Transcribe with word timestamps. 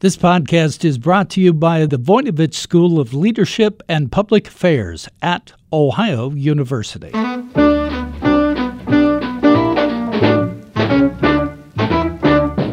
This 0.00 0.16
podcast 0.16 0.84
is 0.84 0.96
brought 0.96 1.28
to 1.30 1.40
you 1.40 1.52
by 1.52 1.84
the 1.84 1.98
Voinovich 1.98 2.54
School 2.54 3.00
of 3.00 3.12
Leadership 3.12 3.82
and 3.88 4.12
Public 4.12 4.46
Affairs 4.46 5.08
at 5.22 5.52
Ohio 5.72 6.30
University. 6.30 7.10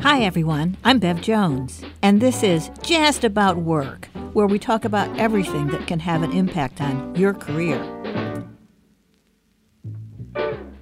Hi, 0.03 0.21
everyone. 0.21 0.77
I'm 0.83 0.99
Bev 0.99 1.19
Jones, 1.21 1.81
and 2.03 2.21
this 2.21 2.43
is 2.43 2.69
Just 2.83 3.23
About 3.23 3.57
Work, 3.57 4.07
where 4.33 4.45
we 4.45 4.59
talk 4.59 4.85
about 4.85 5.09
everything 5.17 5.69
that 5.69 5.87
can 5.87 6.01
have 6.01 6.21
an 6.21 6.31
impact 6.31 6.79
on 6.79 7.15
your 7.15 7.33
career. 7.33 7.79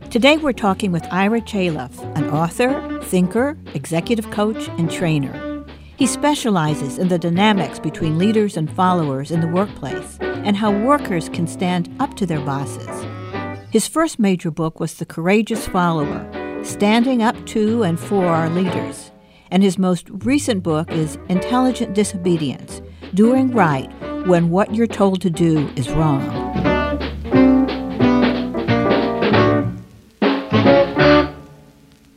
Today, 0.09 0.35
we're 0.35 0.51
talking 0.51 0.91
with 0.91 1.07
Ira 1.09 1.39
Chaleff, 1.39 1.97
an 2.17 2.29
author, 2.29 2.99
thinker, 3.03 3.57
executive 3.73 4.29
coach, 4.29 4.67
and 4.77 4.91
trainer. 4.91 5.52
He 5.95 6.07
specializes 6.07 6.97
in 6.97 7.07
the 7.07 7.19
dynamics 7.19 7.79
between 7.79 8.17
leaders 8.17 8.57
and 8.57 8.71
followers 8.71 9.29
in 9.29 9.41
the 9.41 9.47
workplace 9.47 10.17
and 10.21 10.57
how 10.57 10.71
workers 10.71 11.29
can 11.29 11.45
stand 11.45 11.95
up 11.99 12.15
to 12.15 12.25
their 12.25 12.41
bosses. 12.41 13.05
His 13.69 13.87
first 13.87 14.17
major 14.17 14.49
book 14.49 14.79
was 14.79 14.95
The 14.95 15.05
Courageous 15.05 15.67
Follower 15.67 16.27
Standing 16.63 17.21
Up 17.21 17.45
to 17.47 17.83
and 17.83 17.99
for 17.99 18.25
Our 18.25 18.49
Leaders. 18.49 19.11
And 19.51 19.61
his 19.61 19.77
most 19.77 20.09
recent 20.09 20.63
book 20.63 20.91
is 20.91 21.19
Intelligent 21.29 21.93
Disobedience 21.93 22.81
Doing 23.13 23.51
Right 23.51 23.91
When 24.25 24.49
What 24.49 24.73
You're 24.73 24.87
Told 24.87 25.21
to 25.21 25.29
Do 25.29 25.69
is 25.75 25.91
Wrong. 25.91 26.21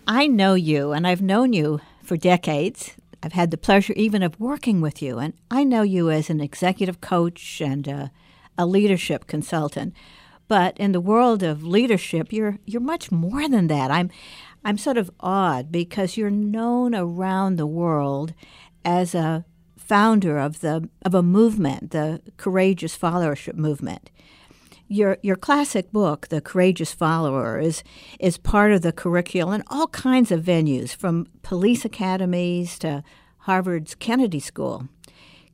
I 0.09 0.27
know 0.27 0.55
you, 0.55 0.93
and 0.93 1.07
I've 1.07 1.21
known 1.21 1.53
you 1.53 1.81
for 2.03 2.17
decades. 2.17 2.93
I've 3.23 3.33
had 3.33 3.51
the 3.51 3.57
pleasure 3.57 3.93
even 3.95 4.23
of 4.23 4.39
working 4.39 4.81
with 4.81 5.03
you, 5.03 5.19
and 5.19 5.35
I 5.51 5.65
know 5.65 5.83
you 5.83 6.11
as 6.11 6.31
an 6.31 6.41
executive 6.41 7.01
coach 7.01 7.61
and 7.61 7.87
a, 7.89 8.11
a 8.57 8.67
leadership 8.67 9.27
consultant. 9.27 9.95
But 10.49 10.79
in 10.79 10.93
the 10.93 11.01
world 11.01 11.43
of 11.43 11.65
leadership, 11.65 12.33
you're 12.33 12.59
you're 12.65 12.81
much 12.81 13.11
more 13.11 13.49
than 13.49 13.67
that. 13.67 13.91
I'm 13.91 14.11
I'm 14.65 14.79
sort 14.79 14.99
of 14.99 15.11
awed 15.21 15.73
because 15.73 16.17
you're 16.17 16.31
known 16.31 16.95
around 16.95 17.57
the 17.57 17.67
world 17.67 18.33
as 18.85 19.15
a 19.15 19.45
founder 19.77 20.39
of 20.39 20.61
the 20.61 20.89
of 21.03 21.15
a 21.15 21.23
movement, 21.23 21.91
the 21.91 22.23
courageous 22.37 22.97
followership 22.97 23.55
movement 23.55 24.11
your 24.89 25.19
your 25.23 25.37
classic 25.37 25.93
book, 25.93 26.29
The 26.29 26.41
Courageous 26.41 26.93
Follower, 26.93 27.59
is 27.59 27.83
is 28.21 28.39
part 28.39 28.73
of 28.73 28.83
the 28.83 28.93
curriculum 28.93 29.55
in 29.55 29.65
all 29.69 29.89
kinds 29.89 30.31
of 30.31 30.45
venues, 30.45 30.95
from 30.95 31.27
police 31.43 31.85
academies 31.85 32.79
to 32.81 33.03
Harvard's 33.39 33.95
Kennedy 33.95 34.41
School. 34.41 34.89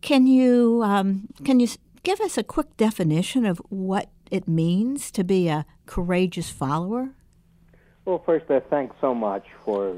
Can 0.01 0.27
you 0.27 0.83
um, 0.85 1.29
can 1.45 1.61
you 1.61 1.69
give 2.03 2.21
us 2.21 2.37
a 2.37 2.43
quick 2.43 2.77
definition 2.77 3.47
of 3.47 3.59
what 3.69 4.09
it 4.31 4.49
means 4.49 5.11
to 5.13 5.25
be 5.25 5.49
a 5.49 5.65
courageous 5.87 6.51
follower? 6.51 7.11
Well, 8.05 8.23
first, 8.25 8.51
uh, 8.51 8.61
thanks 8.69 8.97
so 9.01 9.15
much 9.15 9.47
for 9.65 9.97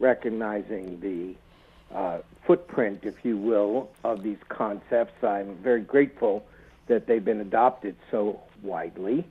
recognizing 0.00 0.98
the 1.00 1.96
uh, 1.96 2.18
footprint, 2.46 3.00
if 3.02 3.24
you 3.24 3.36
will, 3.36 3.90
of 4.04 4.22
these 4.22 4.38
concepts. 4.48 5.22
I'm 5.22 5.56
very 5.56 5.82
grateful 5.82 6.44
that 6.88 7.06
they've 7.06 7.24
been 7.24 7.40
adopted 7.40 7.94
so 8.10 8.40
widely. 8.62 9.26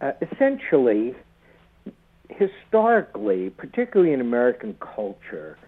Uh, 0.00 0.12
essentially, 0.20 1.14
historically, 2.28 3.50
particularly 3.50 4.12
in 4.12 4.20
American 4.20 4.76
culture, 4.80 5.58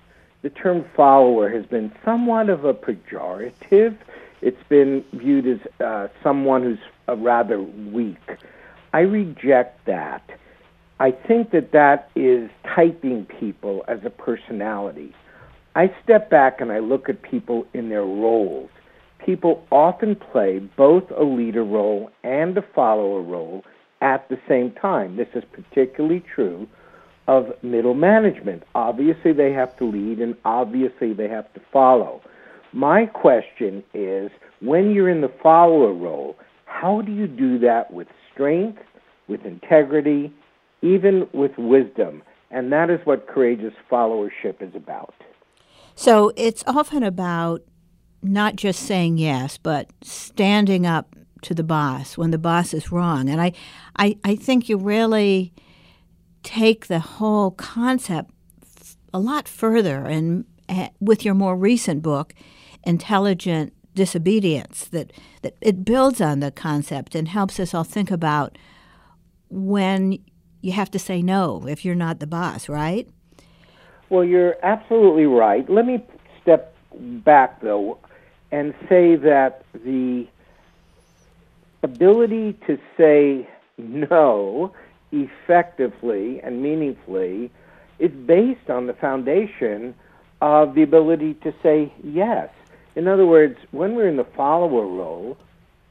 the 0.43 0.51
term 0.51 0.85
follower 0.97 1.49
has 1.49 1.65
been 1.67 1.93
somewhat 2.05 2.49
of 2.51 2.65
a 2.65 2.75
pejorative. 2.75 3.97
It's 4.43 4.63
been 4.69 5.05
viewed 5.13 5.47
as 5.47 5.59
uh, 5.81 6.09
someone 6.23 6.63
who's 6.63 6.79
uh, 7.09 7.17
rather 7.17 7.63
weak. 7.63 8.19
I 8.93 9.01
reject 9.01 9.87
that. 9.87 10.23
I 11.01 11.11
think 11.11 11.51
that 11.51 11.73
that 11.73 12.11
is 12.15 12.51
typing 12.63 13.27
people 13.27 13.85
as 13.89 14.01
a 14.05 14.11
personality. 14.11 15.15
I 15.75 15.93
step 16.03 16.31
back 16.31 16.61
and 16.61 16.71
I 16.71 16.79
look 16.79 17.09
at 17.09 17.23
people 17.23 17.67
in 17.75 17.89
their 17.89 18.05
roles 18.05 18.71
people 19.25 19.67
often 19.71 20.17
play 20.17 20.59
both 20.59 21.05
a 21.17 21.25
leader 21.25 21.65
role 21.65 22.11
and 22.23 22.57
a 22.59 22.63
follower 22.75 23.23
role 23.23 23.65
at 24.01 24.29
the 24.29 24.39
same 24.49 24.71
time. 24.73 25.17
This 25.17 25.29
is 25.35 25.43
particularly 25.53 26.23
true 26.35 26.69
of 27.27 27.47
middle 27.63 27.95
management. 27.95 28.63
Obviously, 28.75 29.33
they 29.33 29.53
have 29.53 29.77
to 29.79 29.85
lead, 29.85 30.19
and 30.19 30.37
obviously, 30.45 31.15
they 31.15 31.29
have 31.29 31.53
to 31.55 31.61
follow. 31.73 32.21
My 32.73 33.07
question 33.07 33.83
is 33.95 34.31
when 34.61 34.91
you're 34.91 35.09
in 35.09 35.23
the 35.23 35.33
follower 35.43 35.93
role, 35.93 36.37
how 36.67 37.01
do 37.01 37.13
you 37.13 37.27
do 37.27 37.59
that 37.61 37.93
with 37.93 38.09
strength, 38.33 38.83
with 39.29 39.45
integrity, 39.47 40.33
even 40.83 41.27
with 41.33 41.53
wisdom? 41.57 42.23
And 42.51 42.71
that 42.73 42.91
is 42.91 43.01
what 43.05 43.27
courageous 43.27 43.73
followership 43.91 44.61
is 44.61 44.75
about. 44.75 45.15
So 45.95 46.33
it's 46.37 46.63
often 46.67 47.03
about 47.03 47.63
not 48.25 48.57
just 48.57 48.81
saying 48.81 49.19
yes, 49.19 49.59
but 49.59 49.91
standing 50.03 50.87
up 50.87 51.15
to 51.43 51.55
the 51.55 51.63
boss 51.63 52.17
when 52.17 52.31
the 52.31 52.39
boss 52.39 52.73
is 52.73 52.91
wrong. 52.91 53.29
And 53.29 53.41
I, 53.41 53.53
I, 53.99 54.17
I 54.25 54.35
think 54.35 54.69
you 54.69 54.79
really 54.79 55.53
take 56.43 56.87
the 56.87 57.01
whole 57.01 57.51
concept 57.51 58.31
a 59.13 59.19
lot 59.19 59.47
further 59.47 60.07
and 60.07 60.47
uh, 60.69 60.89
with 61.01 61.25
your 61.25 61.35
more 61.35 61.55
recent 61.55 62.03
book, 62.03 62.35
Intelligent 62.85 63.75
Disobedience, 63.95 64.87
that, 64.87 65.13
that 65.43 65.55
it 65.61 65.85
builds 65.85 66.21
on 66.21 66.41
the 66.41 66.51
concept 66.51 67.15
and 67.15 67.29
helps 67.29 67.61
us 67.61 67.75
all 67.75 67.85
think 67.85 68.11
about 68.11 68.57
when 69.51 70.19
you 70.63 70.73
have 70.73 70.91
to 70.91 70.99
say 70.99 71.21
no 71.21 71.67
if 71.69 71.85
you're 71.85 71.95
not 71.95 72.21
the 72.21 72.27
boss, 72.27 72.71
right? 72.71 73.07
Well, 74.09 74.25
you're 74.25 74.57
absolutely 74.65 75.27
right. 75.27 75.69
Let 75.69 75.85
me 75.85 76.05
step 76.41 76.75
back, 76.95 77.61
though 77.61 77.99
and 78.55 78.73
say 78.89 79.17
that 79.17 79.65
the 79.85 80.29
ability 81.83 82.57
to 82.69 82.79
say 82.97 83.49
no 83.79 84.73
effectively 85.11 86.41
and 86.41 86.63
meaningfully 86.63 87.51
is 87.99 88.13
based 88.13 88.71
on 88.71 88.87
the 88.87 88.93
foundation 88.93 89.93
of 90.41 90.77
the 90.77 90.85
ability 90.85 91.35
to 91.43 91.53
say 91.65 91.93
yes. 92.05 92.49
In 92.95 93.09
other 93.09 93.27
words, 93.27 93.57
when 93.73 93.97
we're 93.97 94.09
in 94.09 94.17
the 94.17 94.27
follower 94.37 94.87
role, 94.87 95.37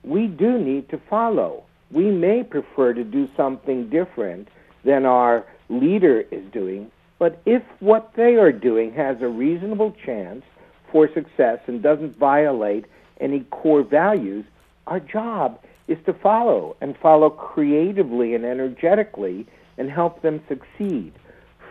we 0.05 0.27
do 0.27 0.57
need 0.57 0.87
to 0.87 1.01
follow. 1.09 1.65
We 1.91 2.11
may 2.11 2.43
prefer 2.43 2.93
to 2.93 3.03
do 3.03 3.27
something 3.35 3.89
different 3.89 4.47
than 4.85 5.05
our 5.05 5.45
leader 5.67 6.21
is 6.31 6.49
doing, 6.53 6.89
but 7.19 7.41
if 7.45 7.61
what 7.81 8.11
they 8.15 8.35
are 8.35 8.53
doing 8.53 8.93
has 8.93 9.17
a 9.19 9.27
reasonable 9.27 9.93
chance 10.05 10.45
for 10.93 11.11
success 11.13 11.59
and 11.67 11.81
doesn't 11.81 12.17
violate 12.17 12.85
any 13.19 13.41
core 13.51 13.83
values, 13.83 14.45
our 14.87 15.01
job 15.01 15.59
is 15.89 15.97
to 16.05 16.13
follow 16.13 16.77
and 16.79 16.95
follow 16.97 17.29
creatively 17.29 18.33
and 18.33 18.45
energetically 18.45 19.45
and 19.77 19.89
help 19.89 20.21
them 20.21 20.41
succeed. 20.47 21.11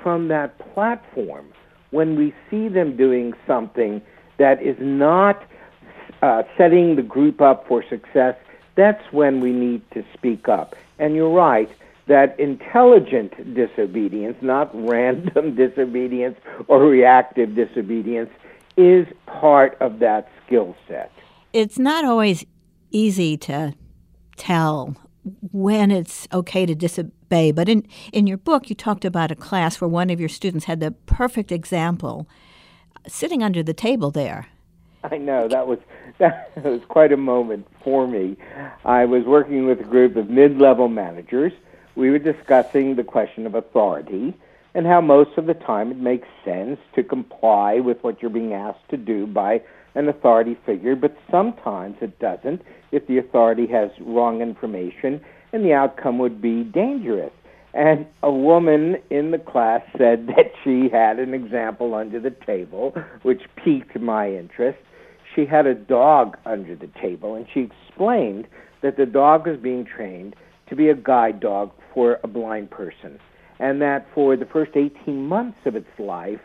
From 0.03 0.29
that 0.29 0.59
platform, 0.75 1.47
when 1.91 2.17
we 2.17 2.35
see 2.51 2.69
them 2.69 2.97
doing 2.97 3.33
something 3.47 4.03
that 4.39 4.61
is 4.61 4.77
not 4.81 5.43
uh, 6.21 6.43
setting 6.59 6.97
the 6.97 7.03
group 7.03 7.41
up 7.41 7.67
for 7.69 7.85
success, 7.89 8.37
that's 8.75 9.13
when 9.13 9.41
we 9.41 9.53
need 9.53 9.83
to 9.93 10.05
speak 10.15 10.49
up. 10.49 10.75
And 10.99 11.15
you're 11.15 11.31
right 11.31 11.71
that 12.07 12.39
intelligent 12.41 13.55
disobedience, 13.55 14.37
not 14.43 14.71
random 14.75 15.55
disobedience 15.57 16.37
or 16.67 16.81
reactive 16.85 17.55
disobedience, 17.55 18.31
is 18.77 19.07
part 19.27 19.77
of 19.81 19.99
that 20.01 20.29
skill 20.45 20.75
set. 20.89 21.13
It's 21.53 21.79
not 21.79 22.05
always 22.05 22.45
easy 22.91 23.37
to 23.39 23.75
tell 24.37 24.97
when 25.53 25.91
it's 25.91 26.27
okay 26.33 26.67
to 26.67 26.75
disobey, 26.75 27.53
but 27.53 27.69
in, 27.69 27.87
in 28.13 28.27
your 28.27 28.39
book, 28.39 28.69
you 28.69 28.75
talked 28.75 29.05
about 29.05 29.31
a 29.31 29.37
class 29.37 29.81
where 29.81 29.89
one 29.89 30.11
of 30.11 30.19
your 30.19 30.29
students 30.29 30.65
had 30.65 30.81
the 30.81 30.91
perfect 30.91 31.53
example 31.53 32.29
sitting 33.07 33.43
under 33.43 33.63
the 33.63 33.75
table 33.75 34.11
there. 34.11 34.47
I 35.05 35.19
know 35.19 35.49
that 35.49 35.67
was 35.67 35.79
that 36.19 36.53
was 36.63 36.83
quite 36.89 37.13
a 37.13 37.17
moment 37.17 37.67
for 37.83 38.07
me. 38.07 38.37
I 38.85 39.05
was 39.05 39.25
working 39.25 39.67
with 39.67 39.81
a 39.81 39.85
group 39.85 40.17
of 40.17 40.31
mid-level 40.31 40.89
managers. 40.89 41.53
We 41.97 42.11
were 42.11 42.19
discussing 42.19 42.95
the 42.95 43.05
question 43.05 43.47
of 43.47 43.55
authority, 43.55 44.35
and 44.75 44.87
how 44.87 45.01
most 45.01 45.31
of 45.37 45.47
the 45.47 45.55
time 45.55 45.91
it 45.91 45.99
makes 45.99 46.29
sense 46.45 46.79
to 46.95 47.03
comply 47.03 47.81
with 47.81 47.99
what 48.03 48.23
you're 48.23 48.31
being 48.31 48.55
asked 48.55 48.89
to 48.91 48.97
do 48.97 49.27
by 49.27 49.61
an 49.95 50.09
authority 50.09 50.57
figure, 50.65 50.97
but 50.97 51.17
sometimes 51.31 51.97
it 52.01 52.19
doesn't 52.19 52.63
if 52.93 53.07
the 53.07 53.19
authority 53.19 53.67
has 53.67 53.91
wrong 54.01 54.41
information 54.41 55.21
and 55.53 55.65
the 55.65 55.73
outcome 55.73 56.19
would 56.19 56.41
be 56.41 56.65
dangerous. 56.65 57.33
And 57.75 58.07
a 58.23 58.33
woman 58.33 58.97
in 59.11 59.31
the 59.31 59.39
class 59.39 59.83
said 59.99 60.27
that 60.37 60.53
she 60.65 60.89
had 60.91 61.19
an 61.19 61.35
example 61.35 61.95
under 61.95 62.21
the 62.21 62.35
table, 62.47 62.95
which 63.23 63.43
piqued 63.63 63.99
my 64.01 64.31
interest. 64.31 64.79
She 65.35 65.47
had 65.47 65.67
a 65.67 65.75
dog 65.75 66.37
under 66.45 66.77
the 66.77 66.91
table, 67.01 67.35
and 67.35 67.47
she 67.53 67.61
explained 67.61 68.47
that 68.83 68.97
the 68.97 69.07
dog 69.07 69.47
was 69.47 69.59
being 69.59 69.85
trained 69.85 70.37
to 70.69 70.77
be 70.77 70.89
a 70.89 70.95
guide 70.95 71.41
dog 71.41 71.71
for 71.95 72.19
a 72.23 72.29
blind 72.29 72.71
person, 72.71 73.19
and 73.63 73.81
that 73.81 74.09
for 74.13 74.37
the 74.37 74.45
first 74.45 74.73
18 74.75 75.25
months 75.25 75.59
of 75.67 75.77
its 75.77 75.89
life, 75.97 76.41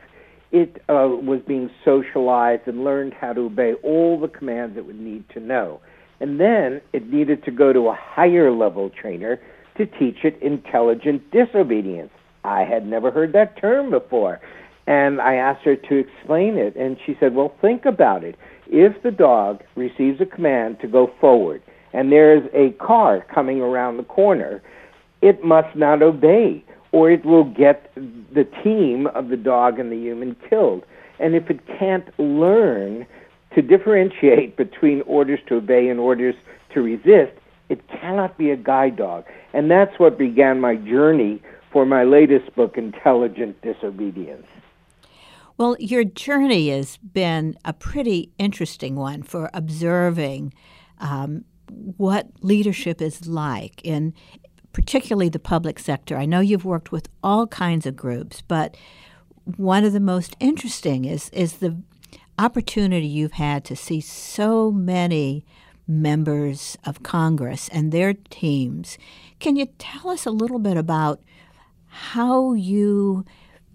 it 0.52 0.78
uh, 0.88 1.10
was 1.10 1.42
being 1.48 1.68
socialized 1.84 2.68
and 2.68 2.84
learned 2.84 3.14
how 3.16 3.34
to 3.34 3.42
obey 3.42 3.74
all 3.84 4.20
the 4.20 4.28
commands 4.28 4.78
it 4.78 4.86
would 4.86 5.00
need 5.00 5.28
to 5.34 5.40
know. 5.40 5.82
And 6.20 6.40
then 6.40 6.80
it 6.94 7.12
needed 7.12 7.44
to 7.46 7.52
go 7.52 7.74
to 7.74 7.88
a 7.88 7.98
higher 8.00 8.52
level 8.52 8.92
trainer 8.92 9.40
to 9.78 9.88
teach 9.88 10.18
it 10.24 10.40
intelligent 10.44 11.32
disobedience. 11.32 12.12
I 12.44 12.62
had 12.62 12.86
never 12.86 13.10
heard 13.10 13.34
that 13.34 13.60
term 13.60 13.90
before. 13.90 14.40
And 14.86 15.20
I 15.20 15.36
asked 15.36 15.66
her 15.66 15.76
to 15.76 15.96
explain 15.96 16.56
it, 16.56 16.76
and 16.76 16.98
she 17.04 17.18
said, 17.20 17.34
Well, 17.34 17.54
think 17.62 17.86
about 17.86 18.24
it. 18.24 18.36
If 18.68 19.02
the 19.02 19.12
dog 19.12 19.64
receives 19.76 20.22
a 20.22 20.26
command 20.26 20.80
to 20.82 20.88
go 20.88 21.12
forward, 21.20 21.64
and 21.94 22.12
there's 22.12 22.48
a 22.54 22.72
car 22.78 23.26
coming 23.34 23.60
around 23.60 23.98
the 23.98 24.04
corner, 24.04 24.62
it 25.22 25.44
must 25.44 25.76
not 25.76 26.04
obey, 26.04 26.64
or 26.92 27.12
it 27.12 27.26
will 27.26 27.44
get 27.44 27.92
the 27.96 28.48
team 28.64 29.08
of 29.08 29.30
the 29.30 29.38
dog 29.38 29.80
and 29.80 29.92
the 29.92 29.98
human 29.98 30.36
killed. 30.50 30.84
And 31.20 31.36
if 31.36 31.50
it 31.50 31.60
can't 31.80 32.08
learn 32.20 33.06
to 33.56 33.62
differentiate 33.62 34.56
between 34.56 35.02
orders 35.02 35.40
to 35.48 35.56
obey 35.56 35.90
and 35.90 36.00
orders 36.00 36.36
to 36.74 36.82
resist, 36.82 37.34
it 37.70 37.88
cannot 37.90 38.38
be 38.38 38.52
a 38.52 38.56
guide 38.56 38.96
dog. 38.96 39.26
And 39.54 39.70
that's 39.70 40.00
what 40.00 40.18
began 40.18 40.62
my 40.62 40.76
journey 40.76 41.42
for 41.72 41.86
my 41.86 42.04
latest 42.04 42.56
book, 42.56 42.78
Intelligent 42.78 43.62
Disobedience. 43.62 44.46
Well, 45.58 45.76
your 45.80 46.04
journey 46.04 46.70
has 46.70 46.98
been 46.98 47.58
a 47.66 47.74
pretty 47.74 48.32
interesting 48.38 48.96
one 48.96 49.24
for 49.24 49.50
observing 49.54 50.54
um, 51.00 51.46
what 51.98 52.28
leadership 52.42 53.02
is 53.02 53.28
like 53.28 53.82
in 53.84 54.14
particularly 54.78 55.28
the 55.28 55.40
public 55.40 55.80
sector. 55.80 56.16
I 56.16 56.28
know 56.28 56.40
you've 56.40 56.64
worked 56.64 56.92
with 56.92 57.10
all 57.24 57.48
kinds 57.48 57.88
of 57.88 57.96
groups, 57.96 58.44
but 58.48 58.78
one 59.56 59.84
of 59.84 59.92
the 59.92 60.00
most 60.00 60.36
interesting 60.40 61.04
is 61.04 61.30
is 61.30 61.54
the 61.54 61.82
opportunity 62.38 63.08
you've 63.08 63.32
had 63.32 63.66
to 63.66 63.76
see 63.76 64.00
so 64.00 64.72
many 64.72 65.44
members 65.88 66.78
of 66.86 67.02
Congress 67.02 67.70
and 67.70 67.92
their 67.92 68.14
teams. 68.14 69.00
Can 69.40 69.56
you 69.56 69.66
tell 69.80 70.12
us 70.12 70.28
a 70.28 70.32
little 70.32 70.60
bit 70.60 70.78
about 70.78 71.24
how 71.88 72.54
you 72.54 73.26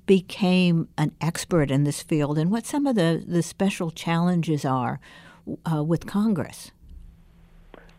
became 0.06 0.88
an 0.96 1.10
expert 1.20 1.72
in 1.72 1.82
this 1.82 2.00
field 2.00 2.38
and 2.38 2.48
what 2.48 2.64
some 2.64 2.86
of 2.86 2.94
the, 2.94 3.24
the 3.26 3.42
special 3.42 3.90
challenges 3.90 4.64
are 4.64 5.00
uh, 5.68 5.82
with 5.82 6.06
Congress? 6.06 6.70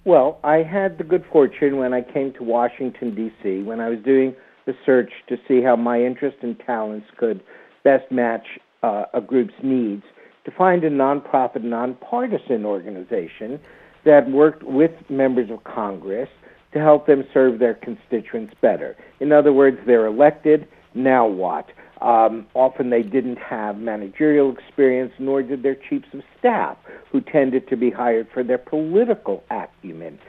Well, 0.05 0.39
I 0.43 0.63
had 0.63 0.97
the 0.97 1.05
good 1.05 1.23
fortune 1.31 1.77
when 1.77 1.93
I 1.93 2.01
came 2.01 2.33
to 2.33 2.43
Washington, 2.43 3.15
D.C., 3.15 3.63
when 3.63 3.79
I 3.79 3.87
was 3.87 3.99
doing 4.03 4.35
the 4.65 4.73
search 4.85 5.11
to 5.29 5.37
see 5.47 5.61
how 5.61 5.77
my 5.77 6.01
interest 6.01 6.37
and 6.41 6.59
talents 6.59 7.07
could 7.17 7.41
best 7.85 8.11
match 8.11 8.45
uh, 8.81 9.05
a 9.13 9.21
group's 9.21 9.53
needs, 9.63 10.03
to 10.43 10.51
find 10.51 10.83
a 10.83 10.89
nonprofit, 10.89 11.63
nonpartisan 11.63 12.65
organization 12.65 13.61
that 14.03 14.29
worked 14.29 14.63
with 14.63 14.91
members 15.09 15.49
of 15.49 15.63
Congress 15.63 16.29
to 16.73 16.79
help 16.79 17.07
them 17.07 17.23
serve 17.33 17.59
their 17.59 17.75
constituents 17.75 18.53
better. 18.61 18.97
In 19.21 19.31
other 19.31 19.53
words, 19.53 19.77
they're 19.85 20.05
elected, 20.05 20.67
now 20.93 21.25
what? 21.25 21.67
Um, 22.03 22.47
often 22.53 22.89
they 22.89 23.01
didn't 23.01 23.37
have 23.37 23.77
managerial 23.77 24.51
experience, 24.51 25.13
nor 25.19 25.41
did 25.41 25.63
their 25.63 25.75
chiefs 25.89 26.07
of 26.13 26.21
staff, 26.37 26.77
who 27.11 27.21
tended 27.21 27.69
to 27.69 27.77
be 27.77 27.89
hired 27.89 28.27
for 28.33 28.43
their 28.43 28.57
political 28.57 29.43
acumen. 29.49 30.19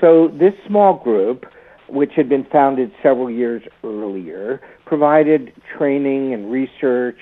So 0.00 0.28
this 0.28 0.52
small 0.66 1.02
group, 1.02 1.46
which 1.88 2.10
had 2.16 2.28
been 2.28 2.44
founded 2.52 2.92
several 3.02 3.30
years 3.30 3.62
earlier, 3.82 4.60
provided 4.84 5.52
training 5.78 6.34
and 6.34 6.52
research 6.52 7.18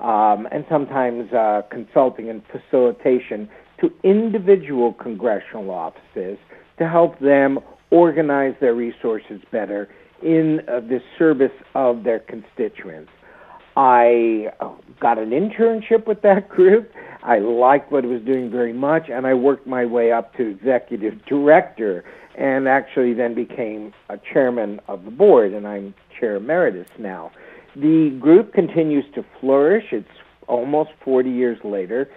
um, 0.00 0.48
and 0.50 0.64
sometimes 0.68 1.32
uh, 1.32 1.62
consulting 1.70 2.28
and 2.30 2.42
facilitation 2.50 3.48
to 3.80 3.92
individual 4.02 4.92
congressional 4.94 5.70
offices 5.70 6.38
to 6.78 6.88
help 6.88 7.18
them 7.20 7.60
organize 7.90 8.54
their 8.60 8.74
resources 8.74 9.40
better 9.52 9.88
in 10.22 10.60
uh, 10.68 10.80
the 10.80 11.00
service 11.18 11.52
of 11.74 12.02
their 12.02 12.18
constituents. 12.18 13.10
I 13.76 14.52
uh, 14.60 14.70
got 15.00 15.18
an 15.18 15.30
internship 15.30 16.06
with 16.06 16.22
that 16.22 16.48
group. 16.48 16.90
I 17.22 17.38
liked 17.38 17.92
what 17.92 18.04
it 18.04 18.08
was 18.08 18.22
doing 18.22 18.50
very 18.50 18.72
much, 18.72 19.08
and 19.08 19.26
I 19.26 19.34
worked 19.34 19.66
my 19.66 19.86
way 19.86 20.12
up 20.12 20.34
to 20.36 20.50
executive 20.50 21.24
director 21.26 22.04
and 22.36 22.66
actually 22.66 23.14
then 23.14 23.34
became 23.34 23.92
a 24.08 24.18
chairman 24.32 24.80
of 24.88 25.04
the 25.04 25.10
board, 25.10 25.52
and 25.52 25.66
I'm 25.66 25.94
chair 26.18 26.36
emeritus 26.36 26.88
now. 26.98 27.30
The 27.76 28.16
group 28.20 28.52
continues 28.52 29.04
to 29.14 29.24
flourish. 29.40 29.84
It's 29.92 30.08
almost 30.48 30.90
40 31.04 31.30
years 31.30 31.58
later. 31.64 32.10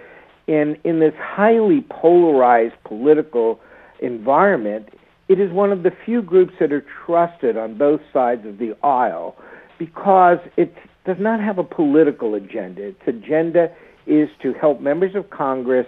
And 0.48 0.78
in 0.84 1.00
this 1.00 1.14
highly 1.18 1.86
polarized 1.90 2.76
political 2.84 3.60
environment, 4.00 4.90
it 5.28 5.40
is 5.40 5.52
one 5.52 5.72
of 5.72 5.84
the 5.84 5.92
few 6.06 6.22
groups 6.22 6.54
that 6.60 6.72
are 6.72 6.86
trusted 7.06 7.58
on 7.58 7.78
both 7.78 8.02
sides 8.14 8.46
of 8.46 8.58
the 8.58 8.76
aisle 8.84 9.36
because 9.80 10.38
it 10.56 10.76
does 11.06 11.18
not 11.20 11.40
have 11.40 11.58
a 11.58 11.64
political 11.64 12.36
agenda. 12.36 12.88
Its 12.88 13.02
agenda 13.08 13.72
is 14.08 14.30
to 14.42 14.54
help 14.54 14.82
members 14.82 15.16
of 15.16 15.30
Congress 15.30 15.88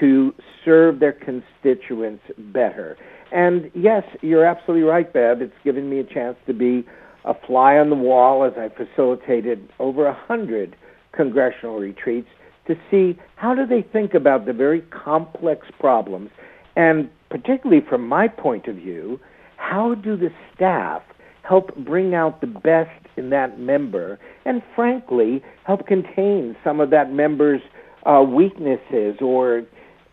to 0.00 0.34
serve 0.64 1.00
their 1.00 1.12
constituents 1.12 2.22
better. 2.38 2.96
And 3.32 3.70
yes, 3.74 4.04
you're 4.22 4.44
absolutely 4.44 4.84
right, 4.84 5.12
Bev. 5.12 5.42
It's 5.42 5.52
given 5.64 5.90
me 5.90 5.98
a 5.98 6.04
chance 6.04 6.36
to 6.46 6.54
be 6.54 6.86
a 7.24 7.34
fly 7.46 7.76
on 7.76 7.90
the 7.90 7.96
wall 7.96 8.44
as 8.44 8.52
I 8.56 8.68
facilitated 8.68 9.68
over 9.78 10.06
a 10.06 10.14
hundred 10.14 10.76
congressional 11.12 11.78
retreats 11.78 12.28
to 12.66 12.74
see 12.90 13.18
how 13.36 13.54
do 13.54 13.66
they 13.66 13.82
think 13.82 14.14
about 14.14 14.46
the 14.46 14.52
very 14.52 14.82
complex 14.82 15.66
problems 15.80 16.30
and 16.76 17.10
particularly 17.28 17.82
from 17.86 18.06
my 18.06 18.28
point 18.28 18.68
of 18.68 18.76
view, 18.76 19.20
how 19.56 19.94
do 19.94 20.16
the 20.16 20.30
staff 20.54 21.02
help 21.42 21.74
bring 21.76 22.14
out 22.14 22.40
the 22.40 22.46
best 22.46 23.07
in 23.18 23.30
that 23.30 23.58
member 23.58 24.18
and 24.44 24.62
frankly 24.74 25.42
help 25.64 25.86
contain 25.86 26.56
some 26.64 26.80
of 26.80 26.90
that 26.90 27.12
member's 27.12 27.60
uh, 28.06 28.22
weaknesses 28.22 29.16
or 29.20 29.64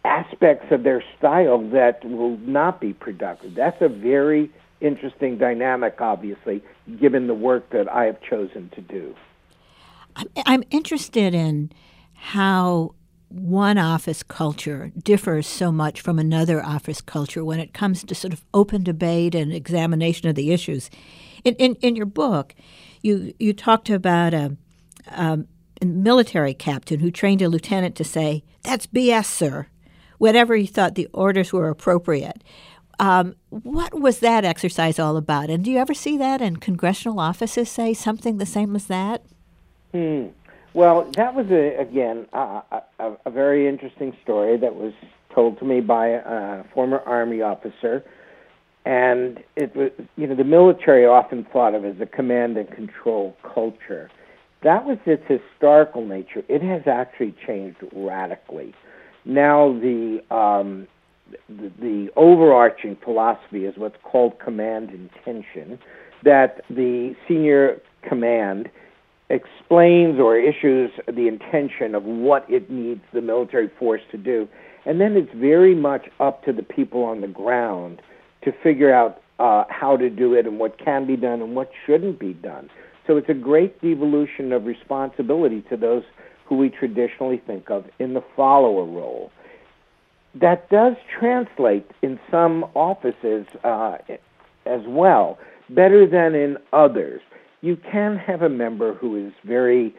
aspects 0.03 0.67
of 0.71 0.83
their 0.83 1.03
style 1.17 1.59
that 1.69 2.03
will 2.03 2.37
not 2.39 2.81
be 2.81 2.93
productive. 2.93 3.55
That's 3.55 3.81
a 3.81 3.89
very 3.89 4.51
interesting 4.81 5.37
dynamic, 5.37 5.99
obviously, 5.99 6.63
given 6.99 7.27
the 7.27 7.33
work 7.33 7.69
that 7.71 7.91
I 7.91 8.05
have 8.05 8.21
chosen 8.21 8.69
to 8.75 8.81
do. 8.81 9.15
I'm 10.45 10.63
interested 10.71 11.33
in 11.33 11.71
how 12.13 12.93
one 13.29 13.77
office 13.77 14.23
culture 14.23 14.91
differs 15.03 15.47
so 15.47 15.71
much 15.71 15.99
from 15.99 16.19
another 16.19 16.63
office 16.63 17.01
culture 17.01 17.43
when 17.43 17.59
it 17.59 17.73
comes 17.73 18.03
to 18.03 18.15
sort 18.15 18.33
of 18.33 18.45
open 18.53 18.83
debate 18.83 19.35
and 19.35 19.51
examination 19.51 20.29
of 20.29 20.35
the 20.35 20.51
issues. 20.51 20.89
In, 21.43 21.55
in, 21.55 21.75
in 21.75 21.95
your 21.95 22.05
book, 22.05 22.55
you, 23.05 23.33
you 23.39 23.53
talked 23.53 23.89
about 23.89 24.33
a, 24.33 24.57
a 25.07 25.37
military 25.85 26.55
captain 26.55 26.99
who 26.99 27.11
trained 27.11 27.41
a 27.43 27.47
lieutenant 27.47 27.95
to 27.97 28.03
say, 28.03 28.43
That's 28.63 28.87
BS, 28.87 29.25
sir, 29.25 29.67
whenever 30.17 30.55
he 30.55 30.65
thought 30.65 30.95
the 30.95 31.07
orders 31.13 31.53
were 31.53 31.69
appropriate. 31.69 32.43
Um, 32.99 33.35
what 33.49 33.99
was 33.99 34.19
that 34.19 34.43
exercise 34.43 34.97
all 34.97 35.17
about? 35.17 35.49
And 35.49 35.63
do 35.63 35.69
you 35.71 35.77
ever 35.77 35.93
see 35.93 36.17
that 36.17 36.41
in 36.41 36.57
congressional 36.57 37.19
offices 37.19 37.69
say 37.69 37.93
something 37.93 38.37
the 38.37 38.45
same 38.45 38.75
as 38.75 38.87
that? 38.87 39.23
Hmm. 39.93 40.27
Well, 40.73 41.09
that 41.15 41.35
was 41.35 41.45
a, 41.51 41.77
again 41.77 42.25
a, 42.33 42.61
a, 42.99 43.11
a 43.25 43.29
very 43.29 43.67
interesting 43.67 44.17
story 44.23 44.57
that 44.57 44.75
was 44.75 44.93
told 45.33 45.59
to 45.59 45.65
me 45.65 45.79
by 45.81 46.07
a 46.07 46.63
former 46.73 46.99
army 46.99 47.41
officer, 47.41 48.03
and 48.85 49.39
it 49.55 49.75
was 49.75 49.91
you 50.15 50.27
know 50.27 50.35
the 50.35 50.43
military 50.43 51.05
often 51.05 51.45
thought 51.51 51.73
of 51.73 51.83
as 51.83 51.95
a 51.99 52.05
command 52.05 52.57
and 52.57 52.69
control 52.71 53.35
culture. 53.41 54.09
That 54.63 54.85
was 54.85 54.97
its 55.05 55.23
historical 55.27 56.05
nature. 56.05 56.43
It 56.47 56.61
has 56.61 56.83
actually 56.87 57.35
changed 57.45 57.77
radically. 57.93 58.73
Now 59.25 59.73
the 59.73 60.21
um, 60.33 60.87
the, 61.49 61.71
the 61.79 62.09
overarching 62.15 62.97
philosophy 63.03 63.65
is 63.65 63.75
what's 63.77 63.97
called 64.03 64.39
command 64.39 64.91
intention, 64.91 65.79
that 66.23 66.63
the 66.69 67.15
senior 67.27 67.81
command 68.07 68.69
explains 69.29 70.19
or 70.19 70.37
issues 70.37 70.91
the 71.07 71.27
intention 71.27 71.95
of 71.95 72.03
what 72.03 72.45
it 72.47 72.69
needs 72.69 73.01
the 73.11 73.21
military 73.21 73.69
force 73.79 74.01
to 74.11 74.17
do. 74.17 74.47
And 74.85 75.01
then 75.01 75.17
it's 75.17 75.33
very 75.35 75.73
much 75.73 76.07
up 76.19 76.43
to 76.45 76.53
the 76.53 76.61
people 76.61 77.03
on 77.03 77.21
the 77.21 77.27
ground 77.27 78.03
to 78.45 78.51
figure 78.63 78.93
out 78.93 79.21
uh, 79.39 79.65
how 79.69 79.97
to 79.97 80.09
do 80.09 80.33
it 80.33 80.45
and 80.45 80.59
what 80.59 80.77
can 80.79 81.05
be 81.05 81.17
done 81.17 81.41
and 81.41 81.55
what 81.55 81.69
shouldn't 81.85 82.19
be 82.19 82.33
done. 82.33 82.69
So 83.05 83.17
it's 83.17 83.29
a 83.29 83.33
great 83.33 83.81
devolution 83.81 84.51
of 84.53 84.65
responsibility 84.65 85.61
to 85.69 85.77
those 85.77 86.03
who 86.45 86.57
we 86.57 86.69
traditionally 86.69 87.41
think 87.45 87.69
of 87.69 87.85
in 87.99 88.13
the 88.13 88.23
follower 88.35 88.85
role. 88.85 89.31
That 90.39 90.69
does 90.69 90.95
translate 91.17 91.89
in 92.01 92.19
some 92.29 92.65
offices 92.73 93.45
uh, 93.63 93.97
as 94.65 94.81
well, 94.87 95.37
better 95.69 96.07
than 96.07 96.35
in 96.35 96.57
others. 96.73 97.21
You 97.61 97.77
can 97.77 98.17
have 98.17 98.41
a 98.41 98.49
member 98.49 98.93
who 98.93 99.27
is 99.27 99.33
very 99.43 99.95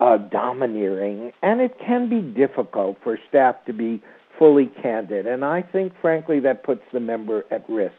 uh, 0.00 0.16
domineering, 0.16 1.32
and 1.42 1.60
it 1.60 1.76
can 1.84 2.08
be 2.08 2.20
difficult 2.20 2.96
for 3.02 3.18
staff 3.28 3.56
to 3.66 3.72
be 3.72 4.02
fully 4.40 4.70
candid. 4.82 5.26
And 5.26 5.44
I 5.44 5.62
think, 5.62 5.92
frankly, 6.00 6.40
that 6.40 6.64
puts 6.64 6.80
the 6.92 6.98
member 6.98 7.44
at 7.50 7.68
risk. 7.68 7.94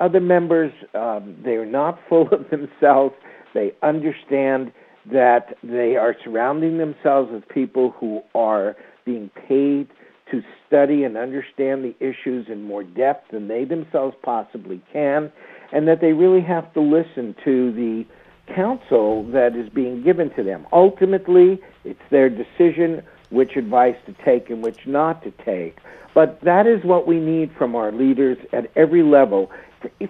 Other 0.00 0.20
members, 0.20 0.72
um, 0.92 1.36
they're 1.42 1.64
not 1.64 1.98
full 2.08 2.28
of 2.32 2.50
themselves. 2.50 3.14
They 3.54 3.72
understand 3.82 4.72
that 5.10 5.56
they 5.62 5.96
are 5.96 6.14
surrounding 6.22 6.76
themselves 6.76 7.30
with 7.32 7.48
people 7.48 7.94
who 7.98 8.20
are 8.34 8.76
being 9.06 9.30
paid 9.48 9.88
to 10.30 10.42
study 10.66 11.04
and 11.04 11.16
understand 11.16 11.82
the 11.82 11.94
issues 12.00 12.46
in 12.50 12.62
more 12.62 12.82
depth 12.82 13.30
than 13.30 13.48
they 13.48 13.64
themselves 13.64 14.14
possibly 14.22 14.82
can, 14.92 15.32
and 15.72 15.88
that 15.88 16.02
they 16.02 16.12
really 16.12 16.42
have 16.42 16.74
to 16.74 16.80
listen 16.80 17.34
to 17.44 17.72
the 17.72 18.04
counsel 18.54 19.24
that 19.32 19.56
is 19.56 19.70
being 19.70 20.02
given 20.02 20.28
to 20.34 20.42
them. 20.42 20.66
Ultimately, 20.72 21.60
it's 21.84 22.00
their 22.10 22.28
decision 22.28 23.02
which 23.30 23.56
advice 23.56 23.96
to 24.06 24.14
take 24.24 24.50
and 24.50 24.62
which 24.62 24.86
not 24.86 25.22
to 25.22 25.30
take. 25.44 25.78
But 26.14 26.40
that 26.42 26.66
is 26.66 26.82
what 26.84 27.06
we 27.06 27.20
need 27.20 27.52
from 27.56 27.76
our 27.76 27.92
leaders 27.92 28.38
at 28.52 28.70
every 28.74 29.02
level, 29.02 29.50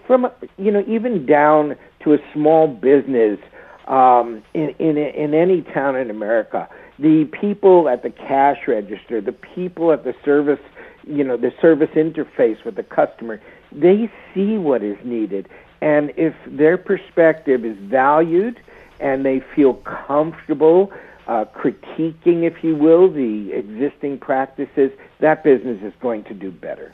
from 0.06 0.30
you 0.56 0.70
know 0.70 0.84
even 0.86 1.26
down 1.26 1.76
to 2.04 2.14
a 2.14 2.18
small 2.32 2.68
business 2.68 3.38
um, 3.86 4.42
in 4.54 4.70
in 4.78 4.96
in 4.96 5.34
any 5.34 5.62
town 5.62 5.96
in 5.96 6.10
America. 6.10 6.68
The 6.98 7.26
people 7.26 7.88
at 7.88 8.02
the 8.02 8.10
cash 8.10 8.66
register, 8.66 9.20
the 9.20 9.32
people 9.32 9.92
at 9.92 10.04
the 10.04 10.14
service, 10.24 10.60
you 11.06 11.22
know, 11.22 11.36
the 11.36 11.52
service 11.60 11.90
interface 11.90 12.64
with 12.64 12.74
the 12.74 12.82
customer, 12.82 13.40
they 13.70 14.10
see 14.34 14.58
what 14.58 14.82
is 14.82 14.96
needed, 15.04 15.48
and 15.80 16.12
if 16.16 16.34
their 16.46 16.76
perspective 16.76 17.64
is 17.64 17.76
valued 17.78 18.60
and 19.00 19.24
they 19.24 19.40
feel 19.54 19.74
comfortable 19.74 20.92
uh, 21.28 21.44
critiquing, 21.54 22.44
if 22.44 22.64
you 22.64 22.74
will, 22.74 23.10
the 23.10 23.52
existing 23.52 24.18
practices, 24.18 24.90
that 25.20 25.44
business 25.44 25.80
is 25.82 25.92
going 26.00 26.24
to 26.24 26.34
do 26.34 26.50
better. 26.50 26.92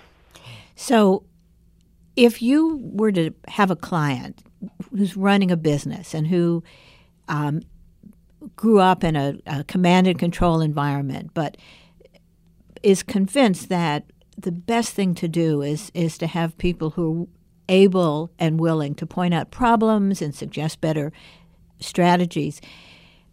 So, 0.75 1.25
if 2.17 2.43
you 2.43 2.81
were 2.83 3.13
to 3.13 3.33
have 3.49 3.71
a 3.71 3.77
client 3.77 4.43
who's 4.91 5.17
running 5.17 5.51
a 5.51 5.57
business 5.57 6.15
and 6.15 6.27
who 6.27 6.63
um, 7.29 7.63
grew 8.57 8.81
up 8.81 9.05
in 9.05 9.17
a, 9.17 9.35
a 9.47 9.65
command 9.65 10.07
and 10.07 10.19
control 10.19 10.61
environment, 10.61 11.31
but 11.35 11.57
is 12.83 13.03
convinced 13.03 13.69
that 13.69 14.05
the 14.37 14.53
best 14.53 14.95
thing 14.95 15.15
to 15.15 15.29
do 15.29 15.63
is 15.63 15.91
is 15.95 16.19
to 16.19 16.27
have 16.27 16.59
people 16.59 16.91
who 16.91 17.23
are 17.23 17.27
able 17.67 18.31
and 18.39 18.61
willing 18.61 18.95
to 18.95 19.07
point 19.07 19.33
out 19.33 19.51
problems 19.51 20.21
and 20.21 20.35
suggest 20.35 20.81
better 20.81 21.13
strategies 21.81 22.61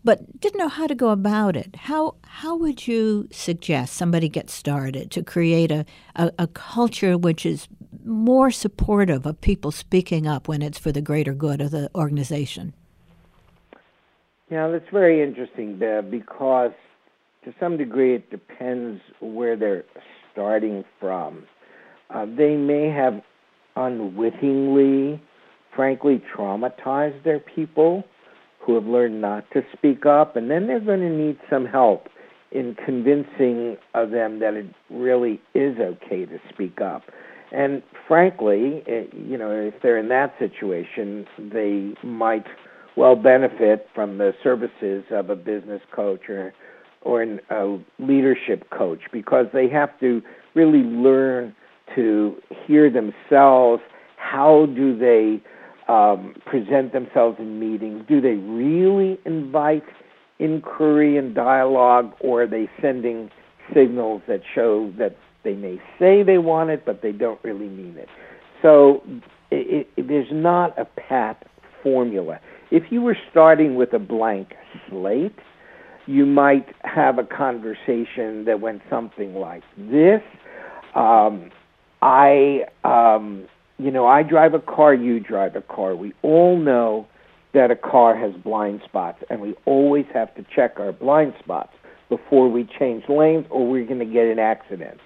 but 0.03 0.39
didn't 0.39 0.58
know 0.58 0.67
how 0.67 0.88
to 0.88 0.96
go 0.96 1.10
about 1.10 1.55
it. 1.55 1.75
How 1.75 2.15
how 2.24 2.55
would 2.55 2.88
you 2.88 3.27
suggest 3.31 3.93
somebody 3.93 4.29
get 4.29 4.50
started 4.50 5.12
to 5.12 5.24
create 5.24 5.72
a, 5.72 5.86
a, 6.15 6.31
a, 6.39 6.48
culture 6.48 7.17
which 7.17 7.46
is 7.46 7.67
more 8.03 8.50
supportive 8.50 9.25
of 9.25 9.39
people 9.41 9.72
speaking 9.72 10.25
up 10.25 10.48
when 10.48 10.62
it's 10.62 10.79
for 10.79 10.91
the 10.91 11.01
greater 11.01 11.34
good 11.34 11.62
of 11.62 11.72
the 11.72 11.89
organization? 11.93 12.74
Yeah, 14.50 14.67
that's 14.70 14.89
very 14.91 15.22
interesting, 15.22 15.77
Bev, 15.77 16.10
because 16.10 16.72
to 17.46 17.53
some 17.60 17.77
degree 17.77 18.15
it 18.15 18.29
depends 18.29 19.01
where 19.20 19.55
they're 19.55 19.86
starting 20.31 20.84
from. 21.00 21.46
Uh, 22.10 22.25
they 22.25 22.55
may 22.55 22.89
have 22.89 23.22
unwittingly, 23.75 25.22
frankly, 25.75 26.22
traumatized 26.36 27.24
their 27.24 27.39
people 27.39 28.03
who 28.62 28.75
have 28.75 28.86
learned 28.86 29.22
not 29.22 29.50
to 29.51 29.62
speak 29.74 30.06
up, 30.06 30.36
and 30.36 30.50
then 30.50 30.68
they're 30.68 30.80
going 30.80 31.00
to 31.00 31.10
need 31.10 31.38
some 31.50 31.65
help 31.65 32.08
in 32.51 32.75
convincing 32.86 33.77
of 33.94 34.12
them 34.12 34.39
that 34.39 34.53
it 34.53 34.68
really 34.89 35.41
is 35.53 35.77
okay 35.80 36.25
to 36.25 36.38
speak 36.53 36.82
up. 36.82 37.03
And 37.51 37.82
frankly, 38.08 38.84
it, 38.86 39.13
you 39.13 39.38
know, 39.38 39.51
if 39.51 39.74
they're 39.82 39.98
in 39.98 40.10
that 40.10 40.34
situation, 40.39 41.25
they 41.38 41.94
might 42.03 42.46
well 42.96 43.15
benefit 43.15 43.88
from 43.96 44.18
the 44.18 44.34
services 44.44 45.03
of 45.12 45.30
a 45.30 45.36
business 45.36 45.82
coach 45.94 46.30
or 46.30 46.53
or 47.03 47.24
a 47.24 47.80
leadership 47.98 48.70
coach 48.70 49.00
because 49.12 49.48
they 49.53 49.68
have 49.68 50.00
to 50.00 50.22
really 50.53 50.84
learn 50.84 51.56
to 51.96 52.36
hear 52.68 52.91
themselves. 52.91 53.82
How 54.18 54.68
do 54.75 54.96
they 54.96 55.41
um, 55.88 56.36
present 56.46 56.94
themselves 56.94 57.38
in 57.40 57.60
meetings? 57.60 58.04
Do 58.08 58.22
they 58.22 58.36
really 58.36 59.20
invite 59.26 59.84
inquiry 60.40 61.18
and 61.18 61.36
dialogue, 61.36 62.14
or 62.20 62.44
are 62.44 62.48
they 62.48 62.70
sending 62.82 63.30
signals 63.74 64.22
that 64.28 64.42
show 64.54 64.92
that 64.98 65.16
they 65.44 65.54
may 65.54 65.82
say 66.00 66.24
they 66.24 66.38
want 66.38 66.70
it, 66.70 66.86
but 66.86 67.02
they 67.02 67.12
don't 67.12 67.40
really 67.44 67.70
mean 67.70 67.96
it? 67.98 68.10
So 68.62 69.04
it, 69.52 69.88
it, 69.98 70.08
there's 70.08 70.32
not 70.32 70.78
a 70.80 70.86
pat 70.86 71.48
formula. 71.84 72.40
If 72.70 72.92
you 72.92 73.02
were 73.02 73.18
starting 73.30 73.76
with 73.76 73.94
a 73.94 74.00
blank 74.00 74.54
slate, 74.90 75.36
you 76.08 76.26
might 76.26 76.68
have 76.84 77.20
a 77.20 77.24
conversation 77.24 78.46
that 78.46 78.60
went 78.60 78.82
something 78.90 79.36
like 79.36 79.64
this. 79.78 80.22
Um, 80.96 81.52
I 82.02 82.66
um, 82.84 83.48
you 83.82 83.90
know, 83.90 84.06
I 84.06 84.22
drive 84.22 84.54
a 84.54 84.60
car, 84.60 84.94
you 84.94 85.20
drive 85.20 85.56
a 85.56 85.62
car. 85.62 85.96
We 85.96 86.14
all 86.22 86.58
know 86.58 87.08
that 87.54 87.72
a 87.72 87.76
car 87.76 88.16
has 88.16 88.34
blind 88.44 88.82
spots, 88.86 89.24
and 89.30 89.42
we 89.42 89.56
always 89.66 90.06
have 90.14 90.34
to 90.36 90.46
check 90.56 90.80
our 90.80 90.92
blind 90.92 91.34
spots 91.40 91.74
before 92.08 92.50
we 92.50 92.68
change 92.80 93.04
lanes 93.10 93.46
or 93.50 93.68
we're 93.68 93.86
going 93.86 94.00
to 94.00 94.06
get 94.06 94.28
in 94.28 94.38
accidents. 94.38 95.02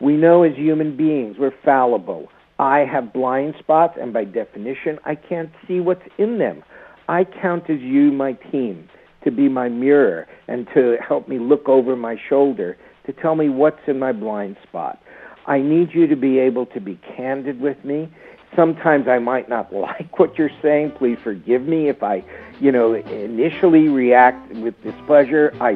We 0.00 0.16
know 0.16 0.42
as 0.44 0.56
human 0.56 0.96
beings 0.96 1.36
we're 1.38 1.54
fallible. 1.64 2.28
I 2.58 2.80
have 2.90 3.12
blind 3.12 3.54
spots, 3.58 3.98
and 4.00 4.12
by 4.12 4.24
definition, 4.24 4.98
I 5.04 5.14
can't 5.14 5.50
see 5.68 5.80
what's 5.80 6.08
in 6.16 6.38
them. 6.38 6.62
I 7.08 7.24
count 7.24 7.68
as 7.68 7.80
you, 7.80 8.12
my 8.12 8.32
team, 8.32 8.88
to 9.24 9.30
be 9.30 9.48
my 9.48 9.68
mirror 9.68 10.26
and 10.48 10.66
to 10.74 10.96
help 11.06 11.28
me 11.28 11.38
look 11.38 11.68
over 11.68 11.96
my 11.96 12.16
shoulder 12.28 12.78
to 13.04 13.12
tell 13.12 13.34
me 13.34 13.48
what's 13.48 13.80
in 13.86 13.98
my 13.98 14.12
blind 14.12 14.56
spot. 14.66 14.98
I 15.46 15.60
need 15.60 15.94
you 15.94 16.06
to 16.08 16.16
be 16.16 16.38
able 16.38 16.66
to 16.66 16.80
be 16.80 16.98
candid 17.16 17.60
with 17.60 17.82
me. 17.84 18.08
Sometimes 18.54 19.06
I 19.06 19.18
might 19.18 19.48
not 19.48 19.72
like 19.72 20.18
what 20.18 20.36
you're 20.38 20.50
saying. 20.62 20.92
Please 20.98 21.18
forgive 21.22 21.62
me 21.62 21.88
if 21.88 22.02
I, 22.02 22.24
you 22.60 22.72
know, 22.72 22.94
initially 22.94 23.88
react 23.88 24.52
with 24.56 24.74
displeasure. 24.82 25.52
I, 25.60 25.72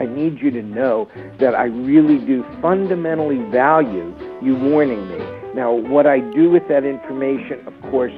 I 0.00 0.06
need 0.06 0.40
you 0.40 0.50
to 0.52 0.62
know 0.62 1.10
that 1.38 1.54
I 1.54 1.64
really 1.64 2.24
do 2.24 2.44
fundamentally 2.62 3.42
value 3.50 4.14
you 4.42 4.56
warning 4.56 5.08
me. 5.08 5.18
Now, 5.54 5.72
what 5.72 6.06
I 6.06 6.20
do 6.20 6.48
with 6.48 6.68
that 6.68 6.84
information, 6.84 7.66
of 7.66 7.90
course, 7.90 8.12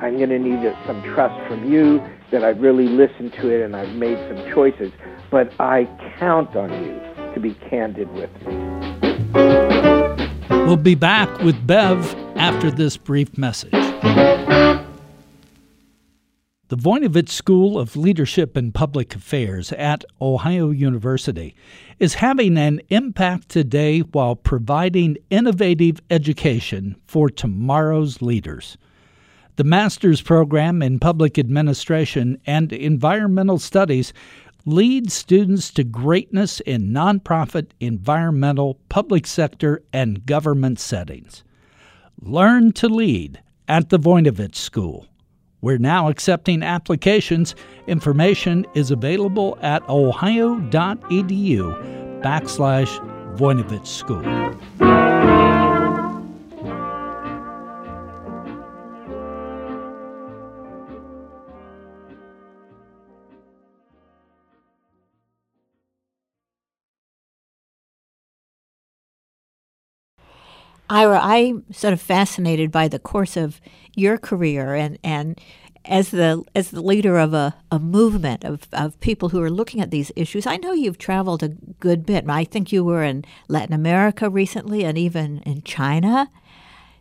I'm 0.00 0.16
going 0.16 0.30
to 0.30 0.38
need 0.38 0.74
some 0.84 1.00
trust 1.14 1.48
from 1.48 1.70
you 1.70 2.02
that 2.32 2.42
I've 2.42 2.60
really 2.60 2.88
listened 2.88 3.32
to 3.34 3.50
it 3.50 3.64
and 3.64 3.76
I've 3.76 3.94
made 3.94 4.18
some 4.28 4.52
choices. 4.52 4.90
But 5.30 5.52
I 5.60 5.84
count 6.18 6.56
on 6.56 6.72
you 6.84 7.34
to 7.34 7.40
be 7.40 7.54
candid 7.70 8.10
with 8.12 8.30
me. 8.44 9.71
We'll 10.72 10.80
be 10.80 10.94
back 10.94 11.42
with 11.42 11.66
Bev 11.66 12.14
after 12.34 12.70
this 12.70 12.96
brief 12.96 13.36
message. 13.36 13.72
The 13.72 14.86
Voinovich 16.70 17.28
School 17.28 17.78
of 17.78 17.94
Leadership 17.94 18.56
and 18.56 18.72
Public 18.72 19.14
Affairs 19.14 19.72
at 19.72 20.02
Ohio 20.18 20.70
University 20.70 21.54
is 21.98 22.14
having 22.14 22.56
an 22.56 22.80
impact 22.88 23.50
today 23.50 24.00
while 24.00 24.34
providing 24.34 25.18
innovative 25.28 26.00
education 26.08 26.96
for 27.04 27.28
tomorrow's 27.28 28.22
leaders. 28.22 28.78
The 29.56 29.64
master's 29.64 30.22
program 30.22 30.80
in 30.80 30.98
public 30.98 31.38
administration 31.38 32.40
and 32.46 32.72
environmental 32.72 33.58
studies 33.58 34.14
lead 34.64 35.10
students 35.10 35.70
to 35.72 35.84
greatness 35.84 36.60
in 36.60 36.88
nonprofit, 36.90 37.68
environmental, 37.80 38.78
public 38.88 39.26
sector, 39.26 39.82
and 39.92 40.24
government 40.26 40.78
settings. 40.78 41.44
Learn 42.20 42.72
to 42.72 42.88
lead 42.88 43.40
at 43.68 43.88
the 43.88 43.98
Voinovich 43.98 44.54
School. 44.54 45.06
We're 45.60 45.78
now 45.78 46.08
accepting 46.08 46.62
applications. 46.62 47.54
Information 47.86 48.66
is 48.74 48.90
available 48.90 49.58
at 49.62 49.88
ohio.edu 49.88 50.70
backslash 52.22 53.36
Voinovich 53.36 53.86
School. 53.86 55.51
Ira, 70.90 71.20
I'm 71.22 71.64
sort 71.72 71.92
of 71.92 72.00
fascinated 72.00 72.70
by 72.70 72.88
the 72.88 72.98
course 72.98 73.36
of 73.36 73.60
your 73.94 74.18
career 74.18 74.74
and, 74.74 74.98
and 75.02 75.40
as 75.84 76.10
the 76.10 76.44
as 76.54 76.70
the 76.70 76.80
leader 76.80 77.18
of 77.18 77.34
a, 77.34 77.54
a 77.70 77.78
movement 77.78 78.44
of, 78.44 78.68
of 78.72 78.98
people 79.00 79.30
who 79.30 79.42
are 79.42 79.50
looking 79.50 79.80
at 79.80 79.90
these 79.90 80.12
issues. 80.14 80.46
I 80.46 80.56
know 80.56 80.72
you've 80.72 80.98
traveled 80.98 81.42
a 81.42 81.48
good 81.48 82.06
bit. 82.06 82.28
I 82.28 82.44
think 82.44 82.72
you 82.72 82.84
were 82.84 83.02
in 83.02 83.24
Latin 83.48 83.74
America 83.74 84.30
recently 84.30 84.84
and 84.84 84.96
even 84.96 85.38
in 85.38 85.62
China. 85.62 86.30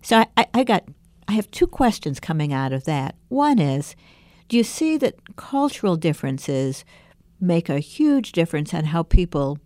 So 0.02 0.26
I, 0.36 0.48
I 0.54 0.64
got 0.64 0.84
I 1.28 1.34
have 1.34 1.52
two 1.52 1.68
questions 1.68 2.20
coming 2.20 2.52
out 2.52 2.74
of 2.74 2.86
that. 2.86 3.16
One 3.30 3.60
is, 3.60 3.96
do 4.50 4.58
you 4.58 4.64
see 4.64 4.98
that 4.98 5.36
cultural 5.36 5.96
differences 5.96 6.84
make 7.40 7.70
a 7.70 7.80
huge 7.80 8.32
difference 8.32 8.74
on 8.74 8.86
how 8.86 9.04
people 9.04 9.60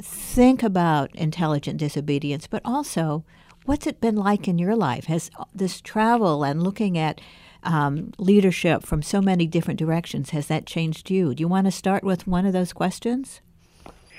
think 0.00 0.62
about 0.62 1.14
intelligent 1.14 1.78
disobedience, 1.78 2.46
but 2.46 2.62
also 2.64 3.24
what's 3.64 3.86
it 3.86 4.00
been 4.00 4.16
like 4.16 4.48
in 4.48 4.58
your 4.58 4.76
life? 4.76 5.06
Has 5.06 5.30
this 5.54 5.80
travel 5.80 6.44
and 6.44 6.62
looking 6.62 6.98
at 6.98 7.20
um, 7.62 8.12
leadership 8.18 8.84
from 8.84 9.02
so 9.02 9.20
many 9.20 9.46
different 9.46 9.78
directions, 9.78 10.30
has 10.30 10.48
that 10.48 10.66
changed 10.66 11.10
you? 11.10 11.34
Do 11.34 11.40
you 11.40 11.48
want 11.48 11.66
to 11.66 11.70
start 11.70 12.04
with 12.04 12.26
one 12.26 12.46
of 12.46 12.52
those 12.52 12.72
questions? 12.72 13.40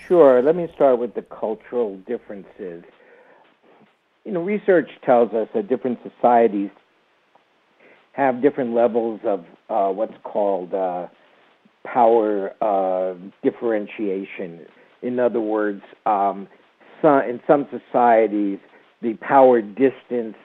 Sure. 0.08 0.42
Let 0.42 0.56
me 0.56 0.68
start 0.76 1.00
with 1.00 1.16
the 1.16 1.22
cultural 1.22 1.98
differences. 2.08 2.84
You 4.24 4.32
know, 4.32 4.42
research 4.42 4.90
tells 5.04 5.32
us 5.34 5.48
that 5.54 5.68
different 5.68 6.00
societies 6.04 6.70
have 8.14 8.42
different 8.42 8.74
levels 8.74 9.20
of 9.24 9.46
uh, 9.70 9.92
what's 9.92 10.16
called 10.24 10.74
uh, 10.74 11.08
power 11.84 12.52
uh, 12.62 13.16
differentiation. 13.44 14.66
In 15.06 15.20
other 15.20 15.40
words, 15.40 15.84
um, 16.08 16.48
some, 17.02 17.22
in 17.22 17.40
some 17.46 17.68
societies, 17.70 18.58
the 19.04 19.14
power 19.22 19.62
distance 19.62 20.36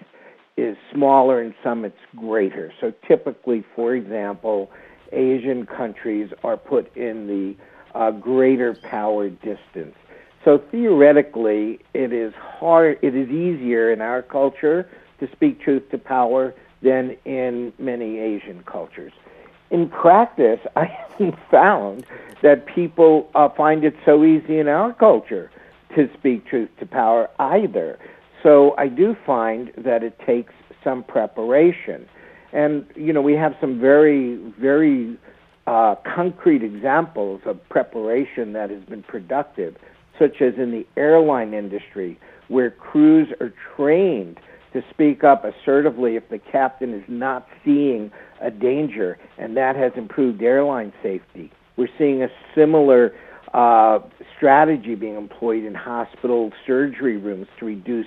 is 0.58 0.76
smaller, 0.92 1.42
in 1.42 1.54
some 1.64 1.86
it's 1.86 1.96
greater. 2.14 2.70
So 2.78 2.92
typically, 3.08 3.64
for 3.74 3.94
example, 3.94 4.70
Asian 5.12 5.64
countries 5.64 6.30
are 6.44 6.58
put 6.58 6.94
in 6.94 7.26
the 7.26 7.98
uh, 7.98 8.10
greater 8.10 8.76
power 8.88 9.30
distance. 9.30 9.96
So 10.44 10.62
theoretically, 10.70 11.78
it 11.94 12.12
is 12.12 12.34
hard. 12.38 12.98
It 13.02 13.16
is 13.16 13.28
easier 13.30 13.90
in 13.92 14.02
our 14.02 14.20
culture 14.20 14.90
to 15.20 15.28
speak 15.32 15.60
truth 15.62 15.84
to 15.90 15.98
power 15.98 16.54
than 16.82 17.16
in 17.24 17.72
many 17.78 18.18
Asian 18.18 18.62
cultures. 18.64 19.12
In 19.70 19.88
practice, 19.88 20.60
I 20.76 20.84
haven't 20.84 21.36
found 21.50 22.06
that 22.42 22.66
people 22.66 23.30
uh, 23.34 23.48
find 23.50 23.84
it 23.84 23.94
so 24.04 24.24
easy 24.24 24.58
in 24.58 24.68
our 24.68 24.92
culture 24.92 25.50
to 25.94 26.08
speak 26.18 26.46
truth 26.46 26.70
to 26.78 26.86
power 26.86 27.28
either. 27.38 27.98
So 28.42 28.74
I 28.78 28.88
do 28.88 29.16
find 29.26 29.72
that 29.76 30.02
it 30.02 30.18
takes 30.24 30.54
some 30.82 31.02
preparation. 31.02 32.08
And, 32.52 32.86
you 32.96 33.12
know, 33.12 33.20
we 33.20 33.34
have 33.34 33.54
some 33.60 33.78
very, 33.78 34.36
very 34.58 35.18
uh, 35.66 35.96
concrete 35.96 36.62
examples 36.62 37.42
of 37.44 37.68
preparation 37.68 38.54
that 38.54 38.70
has 38.70 38.82
been 38.84 39.02
productive, 39.02 39.76
such 40.18 40.40
as 40.40 40.54
in 40.56 40.70
the 40.70 40.86
airline 40.96 41.52
industry, 41.52 42.18
where 42.48 42.70
crews 42.70 43.28
are 43.40 43.52
trained 43.76 44.38
to 44.72 44.82
speak 44.90 45.24
up 45.24 45.44
assertively 45.44 46.16
if 46.16 46.28
the 46.28 46.38
captain 46.38 46.94
is 46.94 47.04
not 47.08 47.46
seeing 47.64 48.10
a 48.40 48.50
danger, 48.50 49.18
and 49.38 49.56
that 49.56 49.76
has 49.76 49.92
improved 49.96 50.42
airline 50.42 50.92
safety. 51.02 51.50
We're 51.76 51.88
seeing 51.98 52.22
a 52.22 52.28
similar 52.54 53.14
uh, 53.52 54.00
strategy 54.36 54.94
being 54.94 55.16
employed 55.16 55.64
in 55.64 55.74
hospital 55.74 56.52
surgery 56.66 57.16
rooms 57.16 57.48
to 57.58 57.66
reduce 57.66 58.06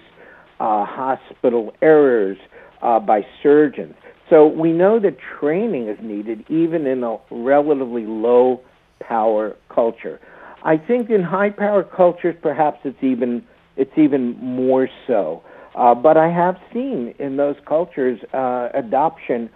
uh, 0.60 0.86
hospital 0.86 1.74
errors 1.82 2.38
uh, 2.82 3.00
by 3.00 3.26
surgeons. 3.42 3.96
So 4.30 4.48
we 4.48 4.72
know 4.72 5.00
that 5.00 5.18
training 5.40 5.90
is 5.90 5.98
needed 6.02 6.46
even 6.50 6.88
in 6.88 7.04
a 7.04 7.18
relatively 7.30 8.06
low 8.06 8.62
power 9.00 9.56
culture. 9.74 10.20
I 10.64 10.78
think 10.78 11.10
in 11.10 11.22
high 11.22 11.50
power 11.50 11.84
cultures, 11.84 12.36
perhaps 12.42 12.80
it's 12.86 13.04
even 13.04 13.44
it's 13.76 13.92
even 13.98 14.38
more 14.38 14.88
so. 15.08 15.44
Uh, 15.76 15.96
but 15.96 16.18
I 16.18 16.30
have 16.30 16.58
seen 16.72 17.16
in 17.20 17.38
those 17.38 17.56
cultures 17.66 18.20
uh, 18.34 18.70
adoption 18.74 19.50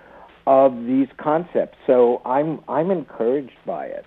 of 0.47 0.85
these 0.85 1.07
concepts, 1.17 1.77
so 1.85 2.21
I'm 2.25 2.61
I'm 2.67 2.89
encouraged 2.89 3.57
by 3.65 3.85
it. 3.85 4.05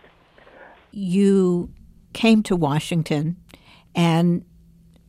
You 0.90 1.70
came 2.12 2.42
to 2.44 2.56
Washington 2.56 3.36
and 3.94 4.44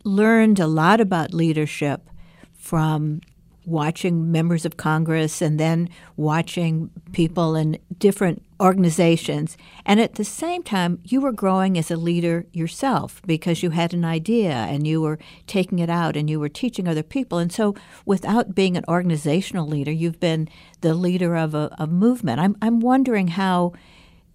learned 0.04 0.60
a 0.60 0.68
lot 0.68 1.00
about 1.00 1.34
leadership 1.34 2.10
from 2.54 3.22
watching 3.66 4.32
members 4.32 4.66
of 4.66 4.78
Congress 4.78 5.42
and 5.42 5.60
then 5.60 5.88
watching 6.18 6.90
people 7.12 7.56
in 7.56 7.78
different 8.00 8.44
organizations. 8.60 9.56
And 9.86 10.00
at 10.00 10.16
the 10.16 10.24
same 10.24 10.64
time, 10.64 11.00
you 11.04 11.22
were 11.22 11.32
growing 11.32 11.78
as 11.78 11.92
a 11.92 11.96
leader 11.96 12.46
yourself 12.54 13.22
because 13.26 13.62
you 13.62 13.70
had 13.70 13.94
an 13.94 14.04
idea 14.04 14.52
and 14.52 14.88
you 14.88 15.02
were 15.02 15.20
taking 15.48 15.80
it 15.80 15.90
out 15.90 16.18
and 16.18 16.30
you 16.30 16.40
were 16.40 16.50
teaching 16.50 16.88
other 16.88 17.04
people. 17.04 17.38
And 17.38 17.52
so, 17.52 17.76
without 18.06 18.56
being 18.56 18.78
an 18.78 18.86
organizational 18.88 19.68
leader, 19.68 19.92
you've 19.92 20.20
been 20.20 20.50
the 20.82 20.94
leader 20.94 21.36
of 21.36 21.54
a, 21.54 21.74
a 21.78 21.88
movement. 21.88 22.40
I'm, 22.40 22.56
I'm 22.62 22.80
wondering 22.80 23.30
how 23.30 23.74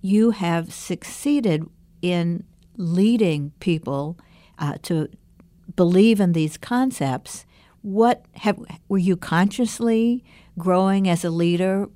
you 0.00 0.30
have 0.30 0.72
succeeded 0.72 1.68
in 2.00 2.44
leading 2.76 3.52
people 3.58 4.16
uh, 4.58 4.74
to 4.82 5.08
believe 5.74 6.20
in 6.20 6.32
these 6.32 6.56
concepts 6.56 7.44
what 7.86 8.24
have 8.34 8.58
were 8.88 8.98
you 8.98 9.16
consciously 9.16 10.24
growing 10.58 11.08
as 11.08 11.24
a 11.24 11.30
leader 11.30 11.88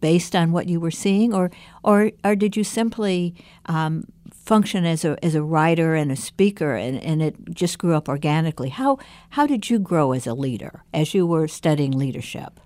based 0.00 0.34
on 0.34 0.50
what 0.50 0.68
you 0.68 0.80
were 0.80 0.90
seeing, 0.90 1.32
or 1.32 1.52
or 1.84 2.10
or 2.24 2.34
did 2.34 2.56
you 2.56 2.64
simply 2.64 3.32
um, 3.66 4.06
function 4.32 4.84
as 4.84 5.04
a 5.04 5.16
as 5.24 5.36
a 5.36 5.44
writer 5.44 5.94
and 5.94 6.10
a 6.10 6.16
speaker, 6.16 6.74
and, 6.74 7.00
and 7.00 7.22
it 7.22 7.36
just 7.54 7.78
grew 7.78 7.94
up 7.94 8.08
organically? 8.08 8.70
How 8.70 8.98
how 9.30 9.46
did 9.46 9.70
you 9.70 9.78
grow 9.78 10.10
as 10.10 10.26
a 10.26 10.34
leader 10.34 10.82
as 10.92 11.14
you 11.14 11.24
were 11.24 11.46
studying 11.46 11.92
leadership? 11.92 12.58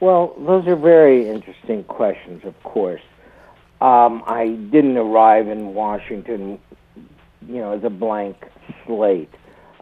Well, 0.00 0.34
those 0.36 0.66
are 0.66 0.74
very 0.74 1.28
interesting 1.28 1.84
questions. 1.84 2.42
Of 2.44 2.60
course, 2.64 3.02
um, 3.80 4.24
I 4.26 4.48
didn't 4.72 4.96
arrive 4.96 5.46
in 5.46 5.74
Washington, 5.74 6.58
you 7.46 7.60
know, 7.60 7.70
as 7.70 7.84
a 7.84 7.90
blank 7.90 8.46
slate. 8.84 9.32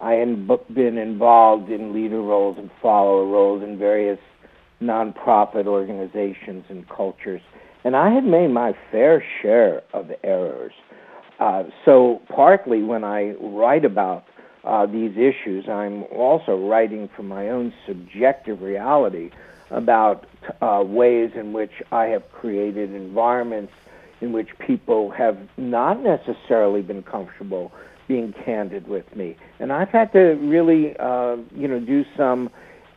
I 0.02 0.14
had 0.14 0.48
been 0.74 0.98
involved 0.98 1.70
in 1.70 1.92
leader 1.92 2.20
roles 2.20 2.58
and 2.58 2.70
follower 2.82 3.24
roles 3.24 3.62
in 3.62 3.78
various 3.78 4.18
nonprofit 4.82 5.66
organizations 5.66 6.64
and 6.68 6.88
cultures, 6.88 7.40
and 7.84 7.94
I 7.94 8.10
had 8.10 8.24
made 8.24 8.48
my 8.48 8.74
fair 8.90 9.24
share 9.40 9.82
of 9.94 10.10
errors. 10.24 10.72
Uh, 11.38 11.64
so, 11.84 12.20
partly 12.28 12.82
when 12.82 13.04
I 13.04 13.34
write 13.40 13.84
about 13.84 14.24
uh, 14.64 14.86
these 14.86 15.16
issues, 15.16 15.68
I'm 15.68 16.02
also 16.04 16.56
writing 16.68 17.08
from 17.14 17.28
my 17.28 17.48
own 17.50 17.72
subjective 17.86 18.60
reality 18.60 19.30
about 19.70 20.26
uh, 20.60 20.82
ways 20.84 21.30
in 21.36 21.52
which 21.52 21.72
I 21.92 22.06
have 22.06 22.30
created 22.32 22.92
environments 22.92 23.72
in 24.20 24.32
which 24.32 24.48
people 24.58 25.10
have 25.10 25.38
not 25.56 26.00
necessarily 26.00 26.82
been 26.82 27.04
comfortable 27.04 27.72
being 28.08 28.32
candid 28.44 28.86
with 28.88 29.14
me. 29.14 29.36
And 29.58 29.72
I've 29.72 29.88
had 29.88 30.12
to 30.12 30.34
really, 30.40 30.96
uh, 30.98 31.36
you 31.54 31.68
know, 31.68 31.80
do 31.80 32.04
some 32.16 32.50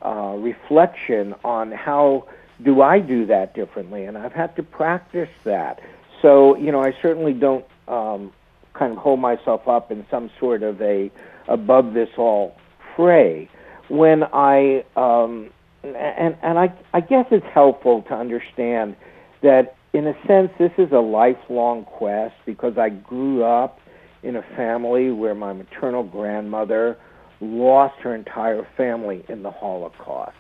uh, 0.03 0.35
reflection 0.37 1.35
on 1.43 1.71
how 1.71 2.27
do 2.63 2.81
I 2.81 2.99
do 2.99 3.25
that 3.25 3.53
differently, 3.53 4.05
and 4.05 4.17
I've 4.17 4.33
had 4.33 4.55
to 4.55 4.63
practice 4.63 5.29
that. 5.43 5.81
So, 6.21 6.55
you 6.57 6.71
know, 6.71 6.81
I 6.81 6.93
certainly 7.01 7.33
don't 7.33 7.65
um, 7.87 8.31
kind 8.73 8.91
of 8.93 8.97
hold 8.97 9.19
myself 9.19 9.67
up 9.67 9.91
in 9.91 10.05
some 10.09 10.29
sort 10.39 10.63
of 10.63 10.81
a 10.81 11.11
above 11.47 11.93
this 11.93 12.09
all 12.17 12.55
fray. 12.95 13.49
When 13.89 14.23
I 14.23 14.83
um, 14.95 15.49
and 15.83 16.35
and 16.41 16.57
I 16.57 16.73
I 16.93 17.01
guess 17.01 17.25
it's 17.31 17.45
helpful 17.53 18.01
to 18.03 18.13
understand 18.13 18.95
that 19.41 19.75
in 19.93 20.07
a 20.07 20.15
sense 20.25 20.51
this 20.57 20.71
is 20.77 20.91
a 20.91 20.99
lifelong 20.99 21.85
quest 21.85 22.35
because 22.45 22.77
I 22.77 22.89
grew 22.89 23.43
up 23.43 23.79
in 24.25 24.35
a 24.35 24.41
family 24.55 25.11
where 25.11 25.35
my 25.35 25.53
maternal 25.53 26.03
grandmother 26.03 26.97
lost 27.39 27.95
her 28.01 28.15
entire 28.15 28.67
family 28.75 29.23
in 29.29 29.43
the 29.43 29.51
Holocaust. 29.51 30.35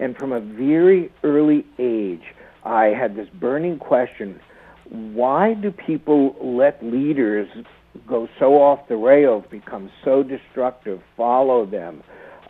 And 0.00 0.16
from 0.16 0.32
a 0.32 0.40
very 0.40 1.12
early 1.22 1.66
age, 1.78 2.22
I 2.64 2.86
had 2.86 3.14
this 3.14 3.28
burning 3.40 3.78
question 3.78 4.40
why 4.88 5.54
do 5.54 5.70
people 5.70 6.36
let 6.42 6.84
leaders 6.84 7.48
go 8.06 8.28
so 8.38 8.60
off 8.60 8.88
the 8.88 8.96
rails, 8.96 9.44
become 9.50 9.90
so 10.04 10.22
destructive, 10.22 11.00
follow 11.16 11.64
them? 11.64 12.02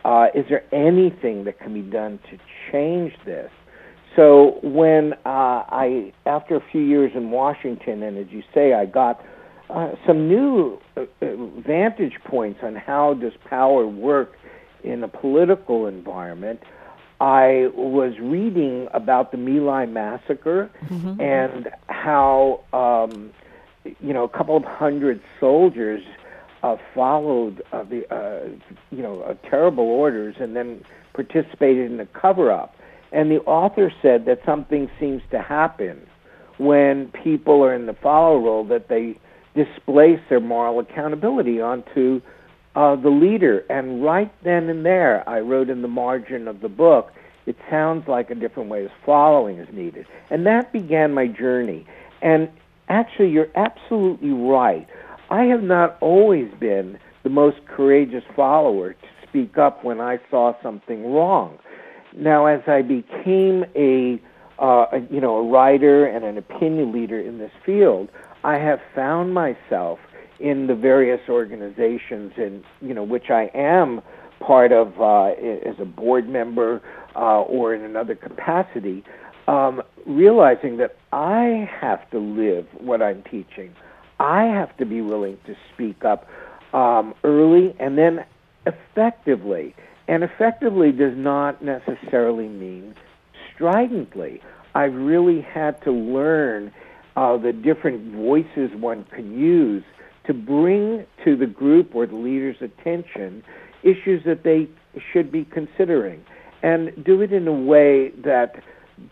Uh, 0.03 0.27
is 0.35 0.43
there 0.49 0.63
anything 0.73 1.45
that 1.45 1.57
can 1.59 1.73
be 1.73 1.81
done 1.81 2.19
to 2.29 2.37
change 2.69 3.13
this? 3.25 3.49
So 4.15 4.59
when 4.61 5.13
uh, 5.25 5.63
I, 5.69 6.11
after 6.25 6.57
a 6.57 6.63
few 6.71 6.81
years 6.81 7.11
in 7.15 7.31
Washington, 7.31 8.03
and 8.03 8.17
as 8.17 8.27
you 8.29 8.43
say, 8.53 8.73
I 8.73 8.85
got 8.85 9.23
uh, 9.73 9.95
some 10.05 10.27
new 10.27 10.79
uh, 10.95 11.01
uh, 11.01 11.35
vantage 11.65 12.19
points 12.25 12.59
on 12.63 12.75
how 12.75 13.15
does 13.15 13.33
power 13.45 13.87
work 13.87 14.37
in 14.83 15.03
a 15.03 15.07
political 15.07 15.87
environment, 15.87 16.61
I 17.19 17.69
was 17.73 18.19
reading 18.19 18.87
about 18.93 19.31
the 19.31 19.37
My 19.37 19.59
Lai 19.59 19.85
massacre 19.85 20.69
mm-hmm. 20.85 21.19
and 21.19 21.69
how 21.87 22.63
um, 22.73 23.31
you 23.83 24.13
know 24.13 24.23
a 24.23 24.29
couple 24.29 24.57
of 24.57 24.63
hundred 24.63 25.21
soldiers 25.39 26.03
uh, 26.61 26.77
followed 26.93 27.63
uh, 27.71 27.83
the 27.83 28.13
uh, 28.13 28.49
you 28.91 29.01
know 29.01 29.21
uh, 29.21 29.33
terrible 29.49 29.85
orders 29.85 30.35
and 30.39 30.55
then 30.55 30.83
participated 31.13 31.89
in 31.89 31.97
the 31.97 32.05
cover 32.07 32.51
up. 32.51 32.75
And 33.11 33.31
the 33.31 33.39
author 33.41 33.91
said 34.01 34.25
that 34.25 34.41
something 34.45 34.89
seems 34.99 35.21
to 35.31 35.41
happen 35.41 36.05
when 36.57 37.07
people 37.07 37.63
are 37.63 37.73
in 37.73 37.85
the 37.85 37.93
follow 37.93 38.37
role 38.37 38.63
that 38.65 38.87
they 38.87 39.17
displace 39.55 40.19
their 40.29 40.39
moral 40.39 40.79
accountability 40.79 41.61
onto 41.61 42.21
uh, 42.75 42.95
the 42.95 43.09
leader. 43.09 43.65
And 43.69 44.03
right 44.03 44.31
then 44.43 44.69
and 44.69 44.85
there, 44.85 45.27
I 45.27 45.39
wrote 45.39 45.69
in 45.69 45.81
the 45.81 45.87
margin 45.87 46.47
of 46.47 46.61
the 46.61 46.69
book, 46.69 47.11
it 47.45 47.57
sounds 47.69 48.07
like 48.07 48.29
a 48.29 48.35
different 48.35 48.69
way 48.69 48.85
of 48.85 48.91
following 49.05 49.57
is 49.57 49.67
needed. 49.73 50.07
And 50.29 50.45
that 50.45 50.71
began 50.71 51.13
my 51.13 51.27
journey. 51.27 51.85
And 52.21 52.49
actually, 52.87 53.31
you're 53.31 53.51
absolutely 53.55 54.31
right. 54.31 54.87
I 55.29 55.43
have 55.43 55.63
not 55.63 55.97
always 55.99 56.51
been 56.59 56.97
the 57.23 57.29
most 57.29 57.65
courageous 57.65 58.23
follower 58.35 58.93
to 58.93 59.07
speak 59.27 59.57
up 59.57 59.83
when 59.83 59.99
I 59.99 60.19
saw 60.29 60.53
something 60.61 61.11
wrong. 61.11 61.57
Now, 62.15 62.45
as 62.45 62.61
I 62.67 62.81
became 62.81 63.65
a, 63.75 64.21
uh, 64.59 64.85
a 64.91 64.99
you 65.09 65.19
know 65.19 65.37
a 65.37 65.43
writer 65.43 66.05
and 66.05 66.23
an 66.23 66.37
opinion 66.37 66.91
leader 66.91 67.19
in 67.19 67.39
this 67.39 67.51
field, 67.65 68.09
I 68.43 68.55
have 68.55 68.79
found 68.93 69.33
myself 69.33 69.99
in 70.39 70.67
the 70.67 70.75
various 70.75 71.21
organizations 71.29 72.33
in 72.37 72.63
you 72.81 72.93
know 72.93 73.03
which 73.03 73.29
I 73.29 73.49
am 73.53 74.01
part 74.39 74.71
of 74.71 74.99
uh, 74.99 75.31
as 75.69 75.75
a 75.79 75.85
board 75.85 76.27
member 76.27 76.81
uh, 77.15 77.41
or 77.41 77.73
in 77.73 77.83
another 77.83 78.15
capacity, 78.15 79.03
um, 79.47 79.81
realizing 80.05 80.77
that 80.77 80.97
I 81.11 81.69
have 81.79 82.09
to 82.11 82.19
live 82.19 82.67
what 82.79 83.01
I'm 83.01 83.23
teaching. 83.23 83.73
I 84.19 84.43
have 84.43 84.75
to 84.77 84.85
be 84.85 85.01
willing 85.01 85.37
to 85.45 85.55
speak 85.73 86.03
up 86.03 86.27
um, 86.73 87.13
early 87.23 87.75
and 87.79 87.97
then 87.97 88.25
effectively. 88.65 89.75
And 90.07 90.23
effectively 90.23 90.91
does 90.91 91.15
not 91.15 91.63
necessarily 91.63 92.49
mean 92.49 92.95
stridently. 93.55 94.41
I've 94.75 94.93
really 94.93 95.41
had 95.41 95.81
to 95.83 95.91
learn 95.91 96.73
uh, 97.15 97.37
the 97.37 97.53
different 97.53 98.13
voices 98.13 98.71
one 98.75 99.05
can 99.05 99.37
use 99.37 99.83
to 100.25 100.33
bring 100.33 101.05
to 101.23 101.35
the 101.35 101.45
group 101.45 101.93
or 101.93 102.05
the 102.05 102.15
leader's 102.15 102.57
attention 102.61 103.43
issues 103.83 104.23
that 104.25 104.43
they 104.43 104.67
should 105.11 105.31
be 105.31 105.45
considering 105.45 106.23
and 106.61 107.03
do 107.03 107.21
it 107.21 107.33
in 107.33 107.47
a 107.47 107.53
way 107.53 108.09
that 108.23 108.63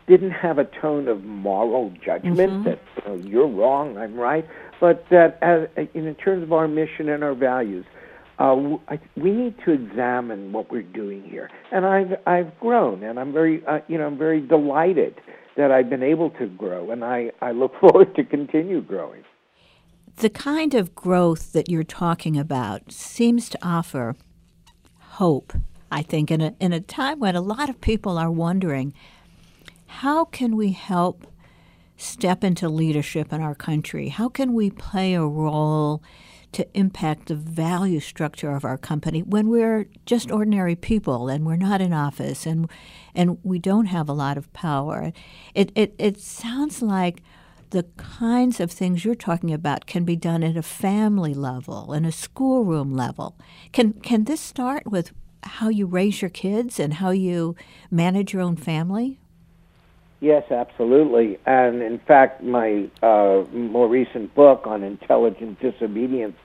didn't 0.07 0.31
have 0.31 0.57
a 0.57 0.65
tone 0.65 1.07
of 1.07 1.23
moral 1.23 1.93
judgment 2.03 2.37
mm-hmm. 2.37 2.63
that 2.63 2.79
you 2.97 3.03
know, 3.05 3.29
you're 3.29 3.47
wrong, 3.47 3.97
I'm 3.97 4.15
right, 4.15 4.47
but 4.79 5.05
that 5.09 5.37
as, 5.41 5.67
in 5.93 6.13
terms 6.15 6.43
of 6.43 6.53
our 6.53 6.67
mission 6.67 7.09
and 7.09 7.23
our 7.23 7.33
values, 7.33 7.85
uh, 8.39 8.55
we 9.15 9.31
need 9.31 9.55
to 9.65 9.71
examine 9.71 10.51
what 10.51 10.71
we're 10.71 10.81
doing 10.81 11.23
here. 11.23 11.49
And 11.71 11.85
I've 11.85 12.13
I've 12.25 12.59
grown, 12.59 13.03
and 13.03 13.19
I'm 13.19 13.31
very 13.31 13.63
uh, 13.67 13.79
you 13.87 13.99
know 13.99 14.07
I'm 14.07 14.17
very 14.17 14.41
delighted 14.41 15.15
that 15.57 15.71
I've 15.71 15.89
been 15.89 16.03
able 16.03 16.29
to 16.31 16.47
grow, 16.47 16.91
and 16.91 17.03
I 17.03 17.31
I 17.41 17.51
look 17.51 17.73
forward 17.79 18.15
to 18.15 18.23
continue 18.23 18.81
growing. 18.81 19.23
The 20.17 20.29
kind 20.29 20.73
of 20.73 20.93
growth 20.93 21.53
that 21.53 21.69
you're 21.69 21.83
talking 21.83 22.37
about 22.37 22.91
seems 22.91 23.49
to 23.49 23.59
offer 23.61 24.15
hope. 24.99 25.53
I 25.91 26.01
think 26.03 26.31
in 26.31 26.41
a 26.41 26.55
in 26.59 26.73
a 26.73 26.79
time 26.79 27.19
when 27.19 27.35
a 27.35 27.41
lot 27.41 27.69
of 27.69 27.81
people 27.81 28.17
are 28.17 28.31
wondering, 28.31 28.93
how 29.87 30.25
can 30.25 30.55
we 30.55 30.71
help 30.71 31.27
step 31.97 32.43
into 32.43 32.67
leadership 32.67 33.31
in 33.31 33.41
our 33.41 33.55
country? 33.55 34.09
How 34.09 34.29
can 34.29 34.53
we 34.53 34.71
play 34.71 35.13
a 35.13 35.25
role? 35.25 36.01
To 36.51 36.67
impact 36.77 37.27
the 37.27 37.35
value 37.35 37.99
structure 37.99 38.51
of 38.55 38.65
our 38.65 38.77
company 38.77 39.21
when 39.21 39.47
we're 39.47 39.87
just 40.05 40.31
ordinary 40.31 40.75
people 40.75 41.29
and 41.29 41.45
we're 41.45 41.55
not 41.55 41.81
in 41.81 41.93
office 41.93 42.45
and 42.45 42.69
and 43.15 43.37
we 43.43 43.59
don't 43.59 43.87
have 43.87 44.09
a 44.09 44.13
lot 44.13 44.37
of 44.37 44.51
power. 44.53 45.13
It 45.55 45.71
it, 45.75 45.95
it 45.97 46.19
sounds 46.19 46.81
like 46.81 47.21
the 47.71 47.83
kinds 47.95 48.59
of 48.59 48.69
things 48.69 49.05
you're 49.05 49.15
talking 49.15 49.53
about 49.53 49.85
can 49.85 50.03
be 50.03 50.17
done 50.17 50.43
at 50.43 50.57
a 50.57 50.61
family 50.61 51.33
level, 51.33 51.93
and 51.93 52.05
a 52.05 52.11
schoolroom 52.11 52.93
level. 52.93 53.37
Can 53.71 53.93
can 53.93 54.25
this 54.25 54.41
start 54.41 54.85
with 54.85 55.11
how 55.43 55.69
you 55.69 55.85
raise 55.87 56.21
your 56.21 56.29
kids 56.29 56.79
and 56.79 56.95
how 56.95 57.11
you 57.11 57.55
manage 57.89 58.33
your 58.33 58.41
own 58.41 58.57
family? 58.57 59.20
Yes, 60.21 60.43
absolutely. 60.51 61.39
And 61.47 61.81
in 61.81 61.99
fact, 62.07 62.43
my 62.43 62.87
uh, 63.01 63.43
more 63.51 63.89
recent 63.89 64.33
book 64.35 64.61
on 64.65 64.83
intelligent 64.83 65.59
disobedience, 65.59 66.35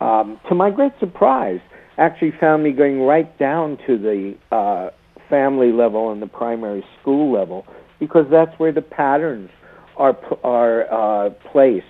um, 0.00 0.40
to 0.48 0.54
my 0.54 0.70
great 0.70 0.92
surprise, 0.98 1.60
actually 1.98 2.32
found 2.40 2.64
me 2.64 2.72
going 2.72 3.02
right 3.02 3.38
down 3.38 3.76
to 3.86 3.98
the 3.98 4.34
uh, 4.56 4.88
family 5.28 5.70
level 5.70 6.10
and 6.10 6.22
the 6.22 6.26
primary 6.26 6.82
school 7.00 7.30
level 7.30 7.66
because 7.98 8.24
that's 8.30 8.58
where 8.58 8.72
the 8.72 8.80
patterns 8.80 9.50
are 9.98 10.16
are 10.42 10.90
uh, 10.90 11.28
placed 11.52 11.84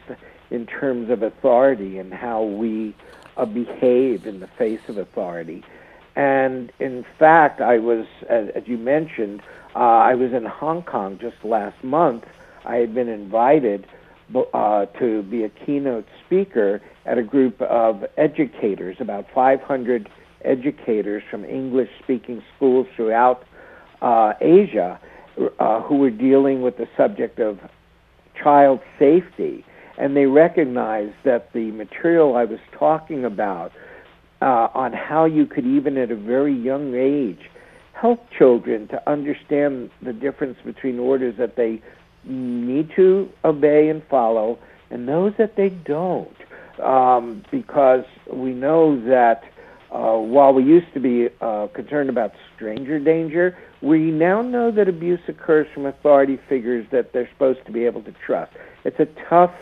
in 0.51 0.67
terms 0.67 1.11
of 1.11 1.23
authority 1.23 1.99
and 1.99 2.13
how 2.13 2.43
we 2.43 2.93
uh, 3.37 3.45
behave 3.45 4.27
in 4.27 4.41
the 4.41 4.49
face 4.59 4.81
of 4.89 4.99
authority. 4.99 5.63
And 6.17 6.73
in 6.81 7.05
fact, 7.21 7.61
I 7.61 7.79
was, 7.79 8.05
as, 8.29 8.49
as 8.57 8.65
you 8.67 8.77
mentioned, 8.77 9.43
uh, 9.75 9.79
I 9.79 10.15
was 10.15 10.33
in 10.33 10.45
Hong 10.45 10.83
Kong 10.83 11.19
just 11.21 11.45
last 11.45 11.83
month. 11.85 12.25
I 12.65 12.77
had 12.77 12.95
been 12.95 13.09
invited 13.09 13.87
uh, 14.35 14.87
to 14.87 15.23
be 15.23 15.45
a 15.45 15.49
keynote 15.49 16.07
speaker 16.25 16.81
at 17.07 17.19
a 17.19 17.23
group 17.23 17.61
of 17.63 18.05
educators, 18.17 18.97
about 19.01 19.27
500 19.35 20.09
educators 20.45 21.23
from 21.31 21.45
English 21.45 21.91
speaking 22.03 22.43
schools 22.57 22.87
throughout 22.97 23.45
uh, 24.03 24.33
Asia, 24.41 24.99
uh, 25.59 25.81
who 25.83 25.97
were 25.97 26.11
dealing 26.11 26.63
with 26.63 26.77
the 26.77 26.89
subject 26.97 27.39
of 27.39 27.59
child 28.41 28.81
safety. 28.99 29.65
And 29.99 30.17
they 30.17 30.27
recognized 30.27 31.15
that 31.25 31.53
the 31.53 31.71
material 31.73 32.37
I 32.37 32.45
was 32.45 32.61
talking 32.73 33.25
about 33.25 33.73
uh, 34.41 34.69
on 34.75 34.93
how 34.93 35.27
you 35.27 35.47
could, 35.47 35.67
even 35.67 35.99
at 35.99 36.11
a 36.11 36.17
very 36.17 36.55
young 36.55 36.95
age, 36.95 37.51
help 38.01 38.31
children 38.31 38.89
to 38.89 39.11
understand 39.11 39.91
the 40.01 40.13
difference 40.13 40.57
between 40.65 40.99
orders 40.99 41.35
that 41.37 41.57
they 41.57 41.83
need 42.25 42.91
to 42.97 43.29
obey 43.45 43.91
and 43.91 44.03
follow 44.09 44.59
and 44.91 45.07
those 45.07 45.33
that 45.37 45.55
they 45.57 45.69
don't. 45.69 46.35
Um, 46.83 47.45
because 47.51 48.05
we 48.33 48.53
know 48.53 48.99
that 49.05 49.45
uh, 49.91 50.17
while 50.17 50.55
we 50.55 50.63
used 50.63 50.93
to 50.95 51.01
be 51.01 51.29
uh, 51.43 51.67
concerned 51.75 52.09
about 52.09 52.33
stranger 52.55 52.99
danger, 52.99 53.59
we 53.83 54.11
now 54.11 54.41
know 54.41 54.71
that 54.71 54.89
abuse 54.89 55.21
occurs 55.29 55.67
from 55.75 55.85
authority 55.85 56.39
figures 56.49 56.87
that 56.93 57.13
they're 57.13 57.29
supposed 57.29 57.67
to 57.67 57.73
be 57.73 57.85
able 57.85 58.03
to 58.05 58.15
trust. 58.25 58.53
It's 58.85 58.99
a 58.99 59.09
tough 59.29 59.53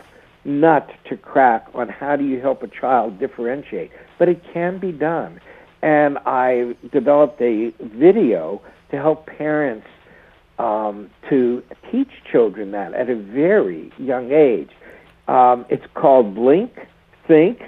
nut 0.45 0.89
to 1.09 1.17
crack 1.17 1.67
on 1.73 1.89
how 1.89 2.15
do 2.15 2.23
you 2.23 2.39
help 2.39 2.63
a 2.63 2.67
child 2.67 3.19
differentiate, 3.19 3.91
but 4.17 4.29
it 4.29 4.41
can 4.53 4.79
be 4.79 4.93
done 4.93 5.41
and 5.81 6.17
I 6.25 6.75
developed 6.91 7.41
a 7.41 7.71
video 7.79 8.61
to 8.91 8.97
help 8.97 9.27
parents 9.27 9.87
um, 10.57 11.09
to 11.29 11.63
teach 11.91 12.09
children 12.29 12.71
that 12.71 12.93
at 12.93 13.09
a 13.09 13.15
very 13.15 13.91
young 13.97 14.31
age. 14.31 14.71
Um, 15.27 15.65
it's 15.69 15.85
called 15.93 16.35
Blink, 16.35 16.71
Think, 17.27 17.61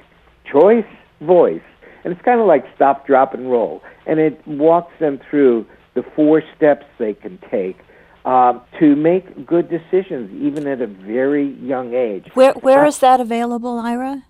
Choice, 0.51 0.85
Voice, 1.21 1.61
and 2.03 2.11
it's 2.11 2.21
kind 2.23 2.41
of 2.41 2.47
like 2.47 2.65
stop, 2.75 3.07
drop, 3.07 3.33
and 3.33 3.49
roll, 3.49 3.81
and 4.05 4.19
it 4.19 4.45
walks 4.47 4.93
them 4.99 5.19
through 5.29 5.65
the 5.93 6.03
four 6.15 6.41
steps 6.55 6.85
they 6.97 7.13
can 7.13 7.37
take 7.49 7.77
um, 8.25 8.61
to 8.79 8.95
make 8.95 9.45
good 9.45 9.69
decisions, 9.69 10.31
even 10.41 10.67
at 10.67 10.81
a 10.81 10.87
very 10.87 11.53
young 11.61 11.93
age. 11.93 12.27
Where 12.33 12.53
Where 12.53 12.85
uh, 12.85 12.87
is 12.87 12.99
that 12.99 13.19
available, 13.19 13.79
Ira? 13.79 14.23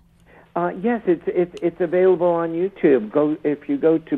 Uh, 0.54 0.70
yes, 0.82 1.00
it's 1.06 1.22
it's 1.26 1.54
it's 1.62 1.80
available 1.80 2.26
on 2.26 2.52
YouTube. 2.52 3.10
Go 3.10 3.38
if 3.42 3.70
you 3.70 3.78
go 3.78 3.96
to 3.96 4.16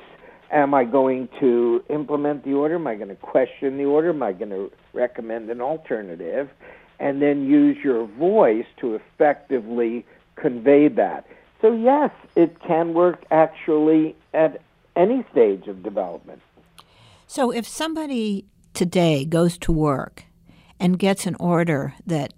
Am 0.53 0.75
I 0.75 0.85
going 0.85 1.29
to 1.41 1.83
implement 1.91 2.45
the 2.45 2.53
order? 2.53 2.77
Am 2.77 2.87
I 2.87 2.95
going 2.95 3.09
to 3.09 3.17
question 3.17 3.79
the 3.79 3.85
order? 3.85 4.11
Am 4.11 4.23
I 4.23 4.33
going 4.33 4.51
to 4.51 4.71
recommend 4.93 5.51
an 5.51 5.61
alternative? 5.61 6.49
And 7.01 7.21
then 7.21 7.45
use 7.45 7.77
your 7.83 8.07
voice 8.07 8.67
to 8.81 8.95
effectively 8.95 10.07
convey 10.37 10.89
that. 10.89 11.27
So, 11.61 11.73
yes, 11.73 12.11
it 12.37 12.61
can 12.61 12.95
work 12.95 13.25
actually 13.31 14.15
at 14.33 14.61
any 14.95 15.25
stage 15.33 15.67
of 15.67 15.83
development. 15.83 16.41
So 17.27 17.51
if 17.51 17.67
somebody 17.67 18.47
today 18.73 19.25
goes 19.25 19.59
to 19.59 19.73
work 19.73 20.25
and 20.79 20.99
gets 20.99 21.27
an 21.27 21.37
order 21.41 21.95
that 22.07 22.33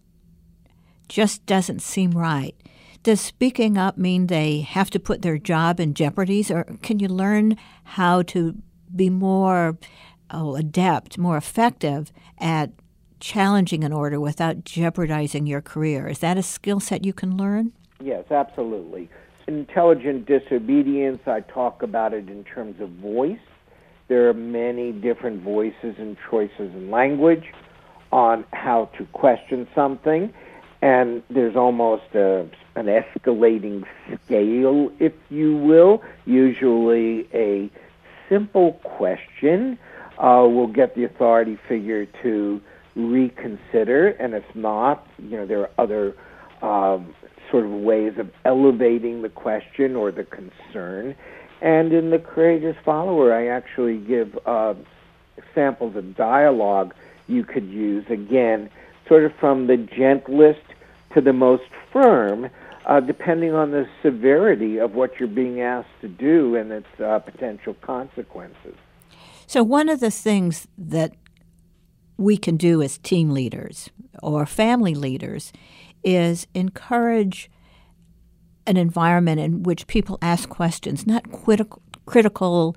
just 1.08 1.44
doesn't 1.46 1.82
seem 1.82 2.12
right, 2.12 2.54
does 3.02 3.20
speaking 3.20 3.76
up 3.76 3.98
mean 3.98 4.26
they 4.26 4.60
have 4.60 4.90
to 4.90 4.98
put 4.98 5.22
their 5.22 5.38
job 5.38 5.78
in 5.78 5.94
jeopardy, 5.94 6.44
or 6.50 6.64
can 6.82 6.98
you 6.98 7.08
learn 7.08 7.56
how 7.84 8.22
to 8.22 8.56
be 8.94 9.10
more 9.10 9.78
oh, 10.30 10.56
adept, 10.56 11.18
more 11.18 11.36
effective 11.36 12.10
at 12.38 12.70
challenging 13.20 13.84
an 13.84 13.92
order 13.92 14.18
without 14.18 14.64
jeopardizing 14.64 15.46
your 15.46 15.60
career? 15.60 16.08
Is 16.08 16.20
that 16.20 16.38
a 16.38 16.42
skill 16.42 16.80
set 16.80 17.04
you 17.04 17.12
can 17.12 17.36
learn? 17.36 17.72
Yes, 18.02 18.24
absolutely. 18.30 19.10
Intelligent 19.46 20.26
disobedience, 20.26 21.20
I 21.26 21.40
talk 21.40 21.82
about 21.82 22.14
it 22.14 22.28
in 22.28 22.44
terms 22.44 22.80
of 22.80 22.90
voice. 22.90 23.38
There 24.08 24.28
are 24.28 24.34
many 24.34 24.92
different 24.92 25.42
voices 25.42 25.96
and 25.98 26.16
choices 26.30 26.72
in 26.74 26.90
language 26.90 27.44
on 28.10 28.44
how 28.52 28.90
to 28.96 29.04
question 29.12 29.68
something, 29.74 30.32
and 30.80 31.22
there's 31.28 31.56
almost 31.56 32.14
a, 32.14 32.48
an 32.74 32.86
escalating 32.86 33.84
scale, 34.24 34.90
if 34.98 35.12
you 35.28 35.56
will. 35.56 36.02
Usually, 36.24 37.28
a 37.34 37.70
simple 38.30 38.72
question 38.82 39.78
uh, 40.18 40.46
will 40.48 40.68
get 40.68 40.94
the 40.94 41.04
authority 41.04 41.58
figure 41.68 42.06
to 42.22 42.60
reconsider, 42.96 44.08
and 44.08 44.34
if 44.34 44.44
not, 44.54 45.06
you 45.18 45.36
know, 45.36 45.46
there 45.46 45.60
are 45.60 45.70
other 45.78 46.16
um, 46.62 47.14
sort 47.50 47.64
of 47.64 47.70
ways 47.70 48.14
of 48.18 48.30
elevating 48.44 49.22
the 49.22 49.28
question 49.28 49.96
or 49.96 50.10
the 50.10 50.24
concern. 50.24 51.14
And 51.60 51.92
in 51.92 52.10
The 52.10 52.18
Courageous 52.18 52.76
Follower, 52.84 53.34
I 53.34 53.48
actually 53.48 53.98
give 53.98 54.38
uh, 54.46 54.74
samples 55.54 55.96
of 55.96 56.16
dialogue 56.16 56.94
you 57.26 57.44
could 57.44 57.68
use, 57.68 58.04
again, 58.08 58.70
sort 59.08 59.24
of 59.24 59.32
from 59.40 59.66
the 59.66 59.76
gentlest 59.76 60.60
to 61.14 61.20
the 61.20 61.32
most 61.32 61.64
firm, 61.92 62.48
uh, 62.86 63.00
depending 63.00 63.54
on 63.54 63.70
the 63.70 63.88
severity 64.02 64.78
of 64.78 64.94
what 64.94 65.18
you're 65.18 65.28
being 65.28 65.60
asked 65.60 65.88
to 66.00 66.08
do 66.08 66.54
and 66.54 66.70
its 66.70 67.00
uh, 67.00 67.18
potential 67.18 67.74
consequences. 67.80 68.74
So, 69.46 69.62
one 69.62 69.88
of 69.88 70.00
the 70.00 70.10
things 70.10 70.68
that 70.76 71.14
we 72.16 72.36
can 72.36 72.56
do 72.56 72.82
as 72.82 72.98
team 72.98 73.30
leaders 73.30 73.90
or 74.22 74.44
family 74.46 74.94
leaders 74.94 75.52
is 76.04 76.46
encourage 76.54 77.50
an 78.68 78.76
environment 78.76 79.40
in 79.40 79.62
which 79.62 79.86
people 79.86 80.18
ask 80.22 80.48
questions, 80.48 81.06
not 81.06 81.30
critical, 81.32 81.82
critical 82.06 82.76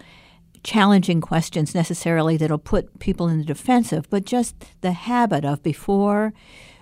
challenging 0.64 1.22
questions 1.22 1.74
necessarily 1.74 2.38
that'll 2.38 2.58
put 2.58 3.00
people 3.00 3.28
in 3.28 3.40
the 3.40 3.46
defensive, 3.46 4.10
but 4.10 4.26
just 4.26 4.56
the 4.82 4.92
habit 4.92 5.44
of 5.44 5.62
before 5.64 6.34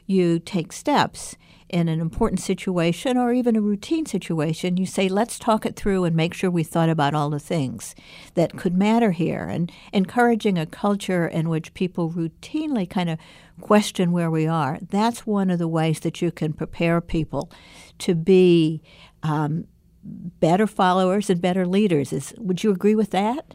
you 0.09 0.39
take 0.39 0.73
steps 0.73 1.37
in 1.69 1.87
an 1.87 1.99
important 1.99 2.39
situation 2.39 3.15
or 3.15 3.31
even 3.31 3.55
a 3.55 3.61
routine 3.61 4.05
situation, 4.05 4.75
you 4.75 4.85
say, 4.85 5.07
let's 5.07 5.37
talk 5.37 5.65
it 5.67 5.75
through 5.75 6.03
and 6.03 6.15
make 6.15 6.33
sure 6.33 6.49
we 6.49 6.63
thought 6.63 6.89
about 6.89 7.13
all 7.13 7.29
the 7.29 7.39
things 7.39 7.93
that 8.33 8.57
could 8.57 8.75
matter 8.75 9.11
here. 9.11 9.43
And 9.43 9.71
encouraging 9.93 10.57
a 10.57 10.65
culture 10.65 11.27
in 11.27 11.47
which 11.47 11.75
people 11.75 12.09
routinely 12.09 12.89
kind 12.89 13.09
of 13.09 13.19
question 13.61 14.11
where 14.11 14.31
we 14.31 14.47
are, 14.47 14.79
that's 14.89 15.27
one 15.27 15.51
of 15.51 15.59
the 15.59 15.67
ways 15.67 15.99
that 15.99 16.21
you 16.23 16.31
can 16.31 16.53
prepare 16.53 17.01
people 17.01 17.51
to 17.99 18.15
be 18.15 18.81
um, 19.21 19.65
better 20.03 20.65
followers 20.65 21.29
and 21.29 21.39
better 21.39 21.67
leaders. 21.67 22.11
Is, 22.11 22.33
would 22.37 22.63
you 22.63 22.71
agree 22.71 22.95
with 22.95 23.11
that? 23.11 23.53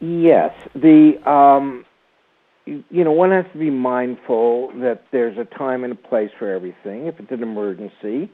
Yes. 0.00 0.54
The 0.74 1.18
um, 1.30 1.85
you 2.66 3.04
know, 3.04 3.12
one 3.12 3.30
has 3.30 3.46
to 3.52 3.58
be 3.58 3.70
mindful 3.70 4.72
that 4.80 5.04
there's 5.12 5.38
a 5.38 5.44
time 5.44 5.84
and 5.84 5.92
a 5.92 5.96
place 5.96 6.30
for 6.38 6.50
everything. 6.50 7.06
If 7.06 7.20
it's 7.20 7.30
an 7.30 7.42
emergency, 7.42 8.30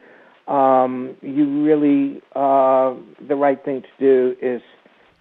um, 0.48 1.16
you 1.20 1.62
really 1.62 2.22
uh, 2.34 2.94
the 3.28 3.36
right 3.36 3.62
thing 3.62 3.82
to 3.82 3.88
do 4.00 4.36
is 4.40 4.62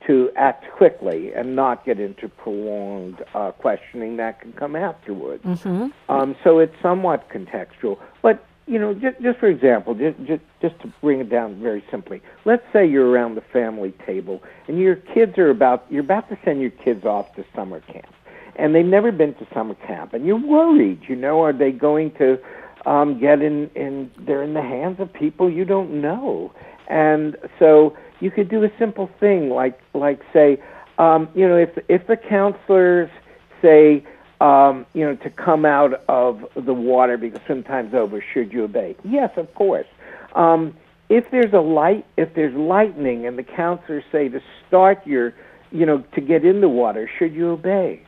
to 0.08 0.32
act 0.36 0.66
quickly 0.72 1.32
and 1.34 1.56
not 1.56 1.86
get 1.86 2.00
into 2.00 2.28
prolonged 2.28 3.24
uh, 3.36 3.52
questioning 3.52 4.18
that 4.18 4.40
can 4.40 4.52
come 4.54 4.76
afterwards. 4.76 5.44
Mm-hmm. 5.44 5.90
Um, 6.12 6.36
so 6.44 6.58
it's 6.58 6.74
somewhat 6.82 7.30
contextual, 7.30 8.00
but 8.22 8.44
you 8.66 8.80
know, 8.80 8.94
just, 8.94 9.22
just 9.22 9.40
for 9.40 9.48
example, 9.48 9.94
just, 9.94 10.18
just 10.26 10.44
just 10.62 10.80
to 10.82 10.94
bring 11.02 11.20
it 11.20 11.30
down 11.30 11.62
very 11.62 11.84
simply, 11.92 12.22
let's 12.46 12.64
say 12.72 12.88
you're 12.88 13.10
around 13.10 13.36
the 13.36 13.42
family 13.42 13.94
table 14.06 14.42
and 14.68 14.80
your 14.80 14.96
kids 14.96 15.38
are 15.38 15.50
about 15.50 15.86
you're 15.90 16.04
about 16.04 16.30
to 16.30 16.38
send 16.46 16.62
your 16.62 16.72
kids 16.72 17.06
off 17.06 17.36
to 17.36 17.44
summer 17.54 17.82
camp 17.82 18.14
and 18.56 18.76
they've 18.76 18.86
never 18.86 19.12
been 19.12 19.34
to 19.36 19.48
summer 19.54 19.76
camp, 19.76 20.14
and 20.14 20.26
you're 20.26 20.40
worried. 20.40 21.02
You 21.08 21.16
know, 21.16 21.42
are 21.42 21.54
they 21.54 21.72
going 21.72 22.12
to 22.14 22.40
um, 22.86 23.20
get 23.20 23.42
in? 23.42 23.70
In 23.76 24.12
they're 24.20 24.44
in 24.44 24.54
the 24.54 24.62
hands 24.62 25.00
of 25.00 25.12
people 25.12 25.50
you 25.50 25.66
don't 25.66 26.02
know, 26.02 26.54
and 26.88 27.38
so 27.60 27.98
you 28.20 28.32
could 28.32 28.50
do 28.50 28.64
a 28.64 28.72
simple 28.78 29.10
thing 29.20 29.50
like 29.50 29.80
like 29.94 30.22
say, 30.34 30.62
um, 30.98 31.30
you 31.36 31.48
know, 31.48 31.58
if 31.58 31.78
if 31.90 32.08
the 32.08 32.18
counselors 32.18 33.10
say. 33.62 34.04
Um, 34.40 34.88
you 34.96 35.06
know, 35.06 35.16
to 35.18 35.30
come 35.30 35.66
out 35.66 36.04
of 36.10 36.44
the 36.56 36.74
water 36.74 37.16
because 37.16 37.42
sometimes 37.48 37.94
over, 37.94 38.26
should 38.34 38.52
you 38.52 38.64
obey? 38.64 38.96
Yes, 39.04 39.30
of 39.38 39.54
course. 39.54 39.86
Um, 40.34 40.76
if 41.12 41.30
there's 41.30 41.54
a 41.54 41.60
light, 41.60 42.06
if 42.18 42.34
there's 42.36 42.56
lightning, 42.56 43.28
and 43.28 43.38
the 43.38 43.44
counselors 43.44 44.04
say 44.12 44.30
to 44.30 44.42
start 44.66 45.06
your, 45.06 45.34
you 45.70 45.86
know, 45.86 46.06
to 46.16 46.22
get 46.22 46.46
in 46.46 46.62
the 46.62 46.70
water, 46.70 47.10
should 47.20 47.34
you 47.34 47.50
obey? 47.52 48.02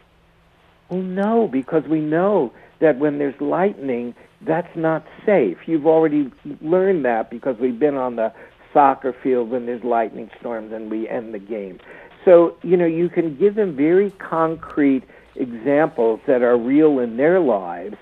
Well, 0.90 1.02
no, 1.02 1.48
because 1.48 1.84
we 1.86 2.00
know 2.00 2.54
that 2.80 3.00
when 3.00 3.18
there's 3.18 3.40
lightning, 3.40 4.14
that's 4.42 4.76
not 4.76 5.06
safe. 5.26 5.58
You've 5.66 5.88
already 5.88 6.32
learned 6.62 7.06
that 7.06 7.30
because 7.30 7.58
we've 7.58 7.80
been 7.80 7.96
on 7.96 8.16
the 8.16 8.34
soccer 8.74 9.14
field 9.14 9.50
when 9.50 9.66
there's 9.66 9.84
lightning 9.84 10.30
storms 10.40 10.74
and 10.74 10.92
we 10.92 11.08
end 11.08 11.34
the 11.34 11.40
game. 11.40 11.80
So, 12.26 12.56
you 12.64 12.78
know, 12.78 12.86
you 12.86 13.10
can 13.10 13.36
give 13.38 13.56
them 13.56 13.76
very 13.76 14.12
concrete 14.12 15.04
examples 15.36 16.20
that 16.28 16.42
are 16.42 16.58
real 16.58 17.00
in 17.00 17.18
their 17.18 17.40
lives 17.40 17.98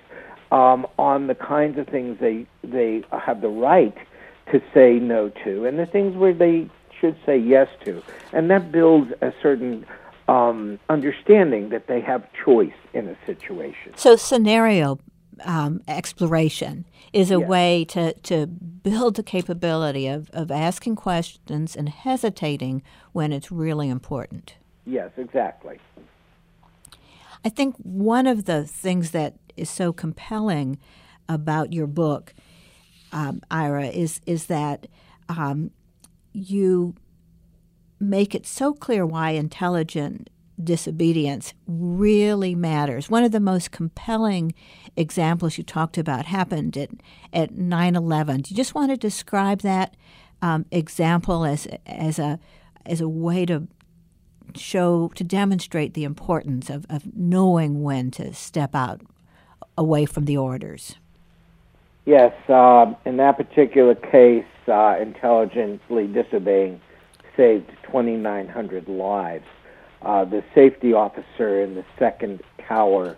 um, 0.52 0.86
on 0.98 1.28
the 1.28 1.36
kinds 1.36 1.78
of 1.78 1.88
things 1.88 2.18
they 2.20 2.46
they 2.64 3.04
have 3.12 3.42
the 3.42 3.48
right 3.48 3.96
to 4.52 4.62
say 4.74 5.00
no 5.00 5.30
to 5.44 5.66
and 5.66 5.80
the 5.80 5.86
things 5.86 6.16
where 6.16 6.34
they 6.34 6.70
should 7.00 7.16
say 7.26 7.38
yes 7.38 7.68
to. 7.86 8.04
And 8.34 8.50
that 8.52 8.72
builds 8.72 9.12
a 9.22 9.34
certain 9.42 9.86
um, 10.32 10.80
understanding 10.90 11.70
that 11.70 11.88
they 11.88 12.00
have 12.00 12.26
choice 12.46 12.72
in 12.94 13.08
a 13.10 13.18
situation. 13.26 13.92
So, 13.96 14.16
scenario 14.16 15.00
um, 15.44 15.82
exploration 15.88 16.86
is 17.12 17.32
a 17.32 17.40
Yes. 17.40 17.50
way 17.50 17.86
to, 17.86 18.14
to 18.14 18.48
build 18.48 19.16
the 19.16 19.24
capability 19.24 20.08
of, 20.08 20.30
of 20.32 20.50
asking 20.50 20.96
questions 20.96 21.76
and 21.76 21.90
hesitating 21.90 22.82
when 23.12 23.34
it's 23.34 23.52
really 23.52 23.90
important. 23.90 24.56
Yes, 24.86 25.12
exactly. 25.18 25.80
I 27.44 27.50
think 27.50 27.76
one 27.78 28.28
of 28.28 28.46
the 28.46 28.66
things 28.66 29.12
that 29.12 29.36
is 29.58 29.70
so 29.70 29.92
compelling 29.92 30.78
about 31.28 31.74
your 31.74 31.88
book, 31.88 32.34
um, 33.12 33.42
Ira, 33.50 33.88
is 33.88 34.22
is 34.26 34.46
that 34.46 34.88
um, 35.28 35.72
you 36.34 36.96
make 38.02 38.36
it 38.36 38.46
so 38.46 38.74
clear 38.74 39.06
why 39.06 39.32
intelligent 39.32 40.30
disobedience 40.62 41.54
really 41.68 42.54
matters. 42.54 43.10
One 43.10 43.24
of 43.24 43.32
the 43.32 43.40
most 43.40 43.72
compelling 43.72 44.54
examples 44.96 45.58
you 45.58 45.64
talked 45.64 45.98
about 45.98 46.26
happened 46.26 46.78
at 46.78 46.90
at 47.34 47.52
9/11. 47.56 48.44
Do 48.44 48.52
you 48.52 48.58
just 48.58 48.76
want 48.76 48.92
to 48.92 48.98
describe 48.98 49.62
that 49.62 49.96
um, 50.42 50.66
example 50.72 51.46
as 51.46 51.68
as 51.86 52.20
a 52.20 52.40
as 52.86 53.02
a 53.02 53.10
way 53.10 53.46
to 53.46 53.68
show 54.56 55.10
to 55.16 55.24
demonstrate 55.24 55.94
the 55.94 56.04
importance 56.04 56.70
of, 56.70 56.86
of 56.90 57.16
knowing 57.16 57.84
when 57.84 58.12
to 58.12 58.34
step 58.34 58.76
out 58.76 59.02
away 59.78 60.06
from 60.06 60.26
the 60.26 60.38
orders. 60.38 60.96
Yes, 62.06 62.34
um, 62.50 62.96
in 63.06 63.18
that 63.18 63.38
particular 63.38 63.96
case, 63.96 64.46
uh, 64.68 64.96
intelligently 65.00 66.08
disobeying 66.08 66.82
saved 67.42 67.72
2,900 67.86 68.88
lives. 68.88 69.46
Uh, 70.04 70.26
the 70.26 70.44
safety 70.54 70.94
officer 70.94 71.62
in 71.62 71.74
the 71.74 71.86
second 71.98 72.42
tower 72.68 73.18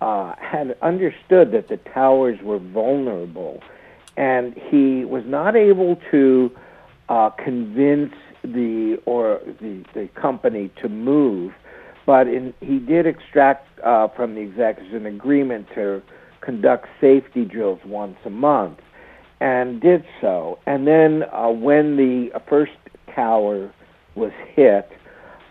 uh, 0.00 0.34
had 0.36 0.76
understood 0.82 1.52
that 1.52 1.68
the 1.68 1.76
towers 1.94 2.40
were 2.42 2.58
vulnerable, 2.58 3.62
and 4.16 4.54
he 4.54 5.04
was 5.04 5.22
not 5.26 5.54
able 5.54 5.96
to 6.10 6.50
uh, 7.08 7.30
convince 7.30 8.12
the 8.42 9.00
or 9.06 9.40
the, 9.60 9.84
the 9.94 10.08
company 10.20 10.70
to 10.80 10.88
move, 10.88 11.52
but 12.04 12.26
in, 12.26 12.52
he 12.60 12.80
did 12.80 13.06
extract 13.06 13.68
uh, 13.84 14.08
from 14.08 14.34
the 14.34 14.40
executives 14.40 14.92
an 14.92 15.06
agreement 15.06 15.68
to 15.74 16.02
conduct 16.40 16.88
safety 17.00 17.44
drills 17.44 17.78
once 17.84 18.16
a 18.24 18.30
month, 18.30 18.80
and 19.40 19.80
did 19.80 20.04
so. 20.20 20.58
And 20.66 20.84
then 20.84 21.22
uh, 21.32 21.48
when 21.50 21.96
the 21.96 22.30
first 22.48 22.72
tower 23.14 23.72
was 24.14 24.32
hit, 24.54 24.90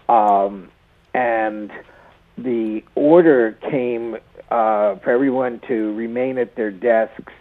um, 0.10 0.69
and 1.13 1.71
the 2.38 2.82
order 2.95 3.58
came 3.69 4.15
uh, 4.50 4.95
for 5.00 5.12
everyone 5.12 5.62
to 5.67 5.93
remain 5.95 6.38
at 6.38 6.56
their 6.56 6.71
desks, 6.71 7.34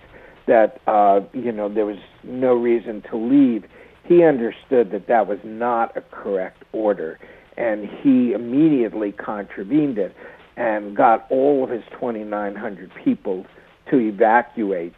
that 0.47 0.81
uh, 0.87 1.21
you 1.33 1.53
know 1.53 1.69
there 1.73 1.87
was 1.87 1.99
no 2.25 2.55
reason 2.55 3.03
to 3.11 3.17
leave. 3.17 3.65
He 4.05 4.25
understood 4.25 4.91
that 4.91 5.07
that 5.09 5.27
was 5.27 5.39
not 5.45 5.97
a 5.97 6.01
correct 6.01 6.65
order, 6.73 7.19
and 7.57 7.89
he 8.03 8.33
immediately 8.33 9.13
contravened 9.13 9.99
it 9.99 10.15
and 10.57 10.97
got 10.97 11.27
all 11.31 11.65
of 11.65 11.71
his 11.71 11.83
2,900 11.93 12.91
people 13.03 13.47
to 13.91 13.99
evacuate, 13.99 14.93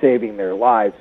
saving 0.00 0.36
their 0.36 0.54
lives. 0.54 0.94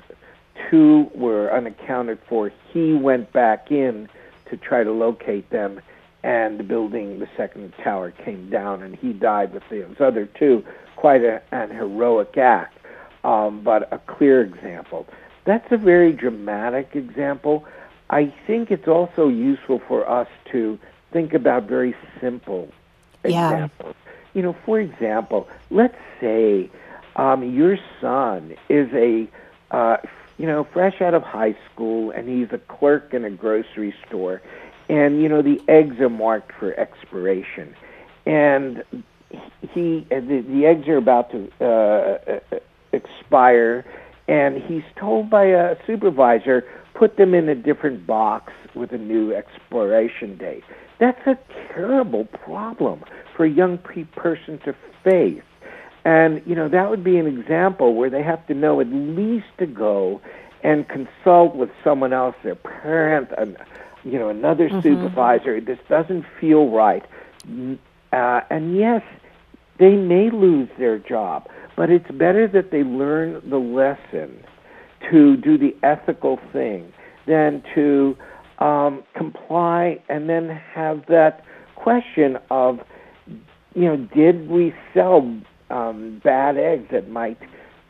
Two 0.69 1.09
were 1.13 1.51
unaccounted 1.51 2.19
for. 2.27 2.51
He 2.71 2.93
went 2.93 3.31
back 3.33 3.71
in 3.71 4.09
to 4.49 4.57
try 4.57 4.83
to 4.83 4.91
locate 4.91 5.49
them, 5.49 5.81
and 6.23 6.59
the 6.59 6.63
building, 6.63 7.19
the 7.19 7.27
second 7.37 7.73
tower, 7.83 8.11
came 8.11 8.49
down, 8.49 8.81
and 8.83 8.95
he 8.95 9.13
died 9.13 9.53
with 9.53 9.63
those 9.69 9.99
other 9.99 10.25
two. 10.25 10.63
Quite 10.95 11.23
a, 11.23 11.41
an 11.51 11.71
heroic 11.71 12.37
act, 12.37 12.77
um, 13.23 13.61
but 13.63 13.91
a 13.91 13.97
clear 13.99 14.41
example. 14.41 15.07
That's 15.45 15.71
a 15.71 15.77
very 15.77 16.11
dramatic 16.13 16.95
example. 16.95 17.65
I 18.09 18.27
think 18.45 18.69
it's 18.71 18.87
also 18.87 19.29
useful 19.29 19.79
for 19.87 20.07
us 20.07 20.27
to 20.51 20.77
think 21.11 21.33
about 21.33 21.63
very 21.63 21.95
simple 22.19 22.69
Yeah. 23.25 23.51
examples. 23.51 23.95
You 24.33 24.43
know, 24.43 24.55
for 24.65 24.79
example, 24.79 25.49
let's 25.71 25.97
say 26.19 26.69
um, 27.15 27.43
your 27.51 27.77
son 27.99 28.55
is 28.69 28.89
a, 28.93 29.27
uh, 29.71 29.97
you 30.41 30.47
know, 30.47 30.63
fresh 30.73 31.03
out 31.03 31.13
of 31.13 31.21
high 31.21 31.55
school 31.71 32.09
and 32.09 32.27
he's 32.27 32.51
a 32.51 32.57
clerk 32.57 33.13
in 33.13 33.23
a 33.23 33.29
grocery 33.29 33.93
store, 34.07 34.41
and 34.89 35.21
you 35.21 35.29
know 35.29 35.43
the 35.43 35.61
eggs 35.67 35.99
are 35.99 36.09
marked 36.09 36.51
for 36.59 36.73
expiration, 36.79 37.75
and 38.25 38.83
he 39.61 40.07
the, 40.09 40.43
the 40.49 40.65
eggs 40.65 40.87
are 40.87 40.97
about 40.97 41.29
to 41.29 41.47
uh, 41.61 42.39
uh, 42.55 42.59
expire, 42.91 43.85
and 44.27 44.63
he's 44.63 44.83
told 44.95 45.29
by 45.29 45.45
a 45.45 45.75
supervisor 45.85 46.67
put 46.95 47.17
them 47.17 47.35
in 47.35 47.47
a 47.47 47.55
different 47.55 48.07
box 48.07 48.51
with 48.73 48.91
a 48.93 48.97
new 48.97 49.31
expiration 49.35 50.37
date. 50.37 50.63
That's 50.99 51.21
a 51.27 51.37
terrible 51.71 52.25
problem 52.25 53.03
for 53.37 53.45
a 53.45 53.49
young 53.49 53.77
person 53.77 54.59
to 54.65 54.75
face. 55.03 55.43
And, 56.03 56.41
you 56.45 56.55
know, 56.55 56.67
that 56.67 56.89
would 56.89 57.03
be 57.03 57.17
an 57.17 57.27
example 57.27 57.93
where 57.93 58.09
they 58.09 58.23
have 58.23 58.45
to 58.47 58.53
know 58.53 58.81
at 58.81 58.87
least 58.87 59.45
to 59.59 59.65
go 59.67 60.21
and 60.63 60.87
consult 60.87 61.55
with 61.55 61.69
someone 61.83 62.13
else, 62.13 62.35
their 62.43 62.55
parent, 62.55 63.29
and, 63.37 63.57
you 64.03 64.17
know, 64.17 64.29
another 64.29 64.69
supervisor. 64.81 65.61
This 65.61 65.79
doesn't 65.89 66.25
feel 66.39 66.69
right. 66.69 67.03
Uh, 68.11 68.41
and 68.49 68.75
yes, 68.75 69.03
they 69.79 69.95
may 69.95 70.29
lose 70.29 70.69
their 70.77 70.97
job, 70.99 71.47
but 71.75 71.89
it's 71.89 72.09
better 72.11 72.47
that 72.47 72.71
they 72.71 72.83
learn 72.83 73.41
the 73.49 73.57
lesson 73.57 74.43
to 75.09 75.37
do 75.37 75.57
the 75.57 75.75
ethical 75.83 76.39
thing 76.51 76.93
than 77.25 77.63
to 77.73 78.15
um, 78.59 79.03
comply 79.15 79.99
and 80.09 80.29
then 80.29 80.49
have 80.49 81.05
that 81.07 81.43
question 81.75 82.37
of, 82.51 82.79
you 83.73 83.85
know, 83.85 83.97
did 83.97 84.49
we 84.49 84.73
sell 84.93 85.21
um, 85.71 86.21
bad 86.23 86.57
eggs 86.57 86.87
that 86.91 87.09
might 87.09 87.37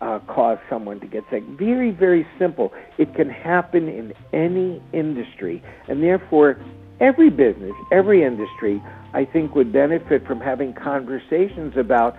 uh, 0.01 0.19
cause 0.27 0.57
someone 0.69 0.99
to 0.99 1.07
get 1.07 1.23
sick? 1.29 1.43
Very, 1.43 1.91
very 1.91 2.27
simple. 2.39 2.73
It 2.97 3.13
can 3.15 3.29
happen 3.29 3.87
in 3.87 4.13
any 4.33 4.81
industry, 4.93 5.63
and 5.87 6.01
therefore, 6.01 6.59
every 6.99 7.29
business, 7.29 7.73
every 7.91 8.23
industry, 8.23 8.81
I 9.13 9.25
think, 9.25 9.55
would 9.55 9.73
benefit 9.73 10.25
from 10.25 10.39
having 10.39 10.73
conversations 10.73 11.73
about, 11.77 12.15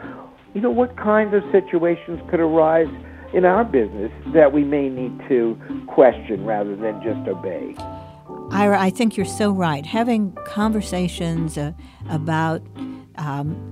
you 0.55 0.61
know, 0.61 0.71
what 0.71 0.97
kinds 0.97 1.35
of 1.35 1.43
situations 1.51 2.21
could 2.31 2.41
arise 2.41 2.89
in 3.33 3.45
our 3.45 3.65
business 3.65 4.13
that 4.35 4.53
we 4.53 4.63
may 4.63 4.89
need 4.89 5.19
to 5.29 5.59
question 5.87 6.45
rather 6.45 6.77
than 6.77 7.03
just 7.03 7.27
obey. 7.29 7.75
Ira, 8.51 8.79
I 8.79 8.91
think 8.91 9.17
you're 9.17 9.25
so 9.25 9.51
right. 9.51 9.87
Having 9.87 10.37
conversations 10.45 11.57
uh, 11.57 11.73
about 12.11 12.61
um, 13.17 13.72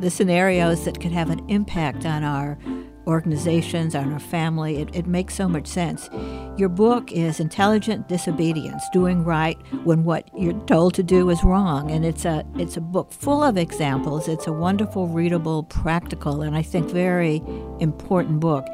the 0.00 0.10
scenarios 0.10 0.84
that 0.84 1.00
could 1.00 1.12
have 1.12 1.30
an 1.30 1.46
impact 1.48 2.06
on 2.06 2.24
our 2.24 2.58
organizations, 3.06 3.94
on 3.94 4.12
our 4.12 4.20
family, 4.20 4.76
it, 4.76 4.94
it 4.94 5.06
makes 5.06 5.34
so 5.34 5.48
much 5.48 5.66
sense. 5.66 6.08
Your 6.56 6.68
book 6.68 7.10
is 7.12 7.40
Intelligent 7.40 8.08
Disobedience, 8.08 8.84
Doing 8.92 9.24
Right 9.24 9.58
When 9.84 10.04
What 10.04 10.30
You're 10.38 10.60
Told 10.66 10.94
to 10.94 11.02
Do 11.02 11.30
is 11.30 11.42
Wrong. 11.42 11.90
And 11.90 12.04
it's 12.04 12.24
a, 12.24 12.44
it's 12.56 12.76
a 12.76 12.80
book 12.80 13.12
full 13.12 13.42
of 13.42 13.56
examples. 13.56 14.28
It's 14.28 14.46
a 14.46 14.52
wonderful, 14.52 15.08
readable, 15.08 15.64
practical, 15.64 16.42
and 16.42 16.54
I 16.54 16.62
think 16.62 16.90
very 16.90 17.42
important 17.80 18.40
book. 18.40 18.66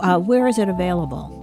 Uh, 0.00 0.18
where 0.18 0.46
is 0.46 0.58
it 0.58 0.68
available? 0.68 1.38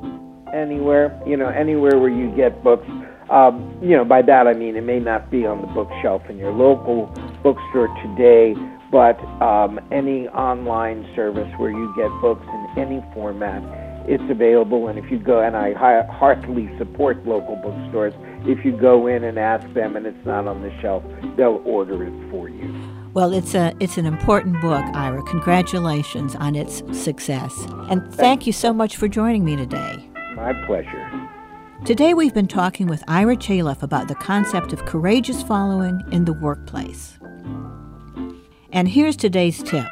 anywhere, 0.55 1.21
you 1.27 1.37
know, 1.37 1.49
anywhere 1.49 1.99
where 1.99 2.09
you 2.09 2.33
get 2.35 2.63
books. 2.63 2.87
Um, 3.29 3.77
you 3.81 3.97
know, 3.97 4.05
by 4.05 4.21
that 4.21 4.47
I 4.47 4.53
mean 4.53 4.75
it 4.75 4.83
may 4.83 4.99
not 4.99 5.29
be 5.29 5.45
on 5.45 5.61
the 5.61 5.67
bookshelf 5.67 6.21
in 6.29 6.37
your 6.37 6.51
local 6.51 7.07
bookstore 7.43 7.87
today, 8.01 8.55
but 8.95 9.19
um, 9.41 9.77
any 9.91 10.29
online 10.29 11.05
service 11.17 11.51
where 11.57 11.69
you 11.69 11.93
get 11.97 12.07
books 12.21 12.45
in 12.47 12.81
any 12.81 13.03
format, 13.13 13.61
it's 14.07 14.23
available. 14.29 14.87
And 14.87 14.97
if 14.97 15.11
you 15.11 15.19
go, 15.19 15.41
and 15.41 15.53
I 15.57 15.73
heartily 16.09 16.69
support 16.77 17.25
local 17.25 17.57
bookstores, 17.57 18.13
if 18.47 18.63
you 18.63 18.71
go 18.71 19.07
in 19.07 19.25
and 19.25 19.37
ask 19.37 19.67
them 19.73 19.97
and 19.97 20.05
it's 20.05 20.25
not 20.25 20.47
on 20.47 20.61
the 20.61 20.71
shelf, 20.81 21.03
they'll 21.35 21.61
order 21.65 22.05
it 22.05 22.31
for 22.31 22.47
you. 22.47 22.73
Well, 23.13 23.33
it's 23.33 23.53
a 23.53 23.73
it's 23.81 23.97
an 23.97 24.05
important 24.05 24.61
book, 24.61 24.85
Ira. 24.93 25.21
Congratulations 25.23 26.33
on 26.37 26.55
its 26.55 26.81
success. 26.97 27.53
And 27.89 28.01
thank 28.13 28.47
you 28.47 28.53
so 28.53 28.71
much 28.71 28.95
for 28.95 29.09
joining 29.09 29.43
me 29.43 29.57
today. 29.57 30.09
My 30.37 30.53
pleasure. 30.65 31.29
Today 31.83 32.13
we've 32.13 32.33
been 32.33 32.47
talking 32.47 32.87
with 32.87 33.03
Ira 33.09 33.35
Chaleff 33.35 33.83
about 33.83 34.07
the 34.07 34.15
concept 34.15 34.71
of 34.71 34.85
courageous 34.85 35.43
following 35.43 36.01
in 36.13 36.23
the 36.23 36.31
workplace. 36.31 37.19
And 38.75 38.89
here's 38.89 39.15
today's 39.15 39.63
tip. 39.63 39.87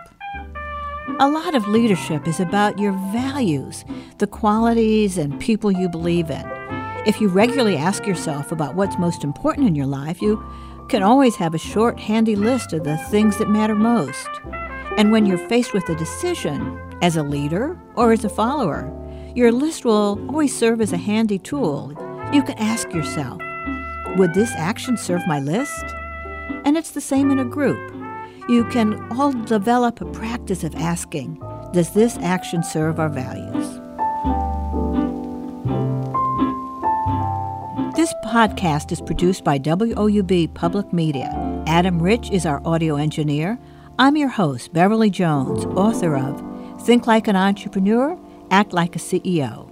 A 1.21 1.29
lot 1.29 1.55
of 1.55 1.69
leadership 1.69 2.27
is 2.27 2.41
about 2.41 2.77
your 2.77 2.91
values, 3.13 3.85
the 4.17 4.27
qualities 4.27 5.17
and 5.17 5.39
people 5.39 5.71
you 5.71 5.87
believe 5.87 6.29
in. 6.29 6.43
If 7.07 7.21
you 7.21 7.29
regularly 7.29 7.77
ask 7.77 8.05
yourself 8.05 8.51
about 8.51 8.75
what's 8.75 8.97
most 8.97 9.23
important 9.23 9.69
in 9.69 9.75
your 9.75 9.85
life, 9.85 10.21
you 10.21 10.43
can 10.89 11.01
always 11.01 11.37
have 11.37 11.53
a 11.53 11.57
short, 11.57 11.97
handy 11.97 12.35
list 12.35 12.73
of 12.73 12.83
the 12.83 12.97
things 13.09 13.37
that 13.37 13.49
matter 13.49 13.73
most. 13.73 14.27
And 14.97 15.13
when 15.13 15.25
you're 15.25 15.47
faced 15.47 15.73
with 15.73 15.87
a 15.87 15.95
decision, 15.95 16.77
as 17.01 17.15
a 17.15 17.23
leader 17.23 17.79
or 17.95 18.11
as 18.11 18.25
a 18.25 18.29
follower, 18.29 18.91
your 19.33 19.53
list 19.53 19.85
will 19.85 20.19
always 20.27 20.53
serve 20.53 20.81
as 20.81 20.91
a 20.91 20.97
handy 20.97 21.39
tool. 21.39 21.93
You 22.33 22.43
can 22.43 22.57
ask 22.57 22.91
yourself, 22.91 23.41
would 24.17 24.33
this 24.33 24.51
action 24.57 24.97
serve 24.97 25.25
my 25.25 25.39
list? 25.39 25.85
And 26.65 26.75
it's 26.75 26.91
the 26.91 26.99
same 26.99 27.31
in 27.31 27.39
a 27.39 27.45
group. 27.45 28.02
You 28.49 28.65
can 28.65 29.01
all 29.17 29.31
develop 29.31 30.01
a 30.01 30.05
practice 30.11 30.65
of 30.65 30.75
asking, 30.75 31.41
does 31.71 31.93
this 31.93 32.17
action 32.17 32.61
serve 32.61 32.99
our 32.99 33.07
values? 33.07 33.79
This 37.95 38.13
podcast 38.25 38.91
is 38.91 38.99
produced 38.99 39.45
by 39.45 39.59
WOUB 39.59 40.53
Public 40.55 40.91
Media. 40.91 41.31
Adam 41.67 42.03
Rich 42.03 42.31
is 42.31 42.45
our 42.45 42.61
audio 42.65 42.97
engineer. 42.97 43.57
I'm 43.97 44.17
your 44.17 44.27
host, 44.27 44.73
Beverly 44.73 45.09
Jones, 45.09 45.63
author 45.77 46.17
of 46.17 46.43
Think 46.85 47.07
Like 47.07 47.29
an 47.29 47.37
Entrepreneur, 47.37 48.19
Act 48.51 48.73
Like 48.73 48.97
a 48.97 48.99
CEO. 48.99 49.69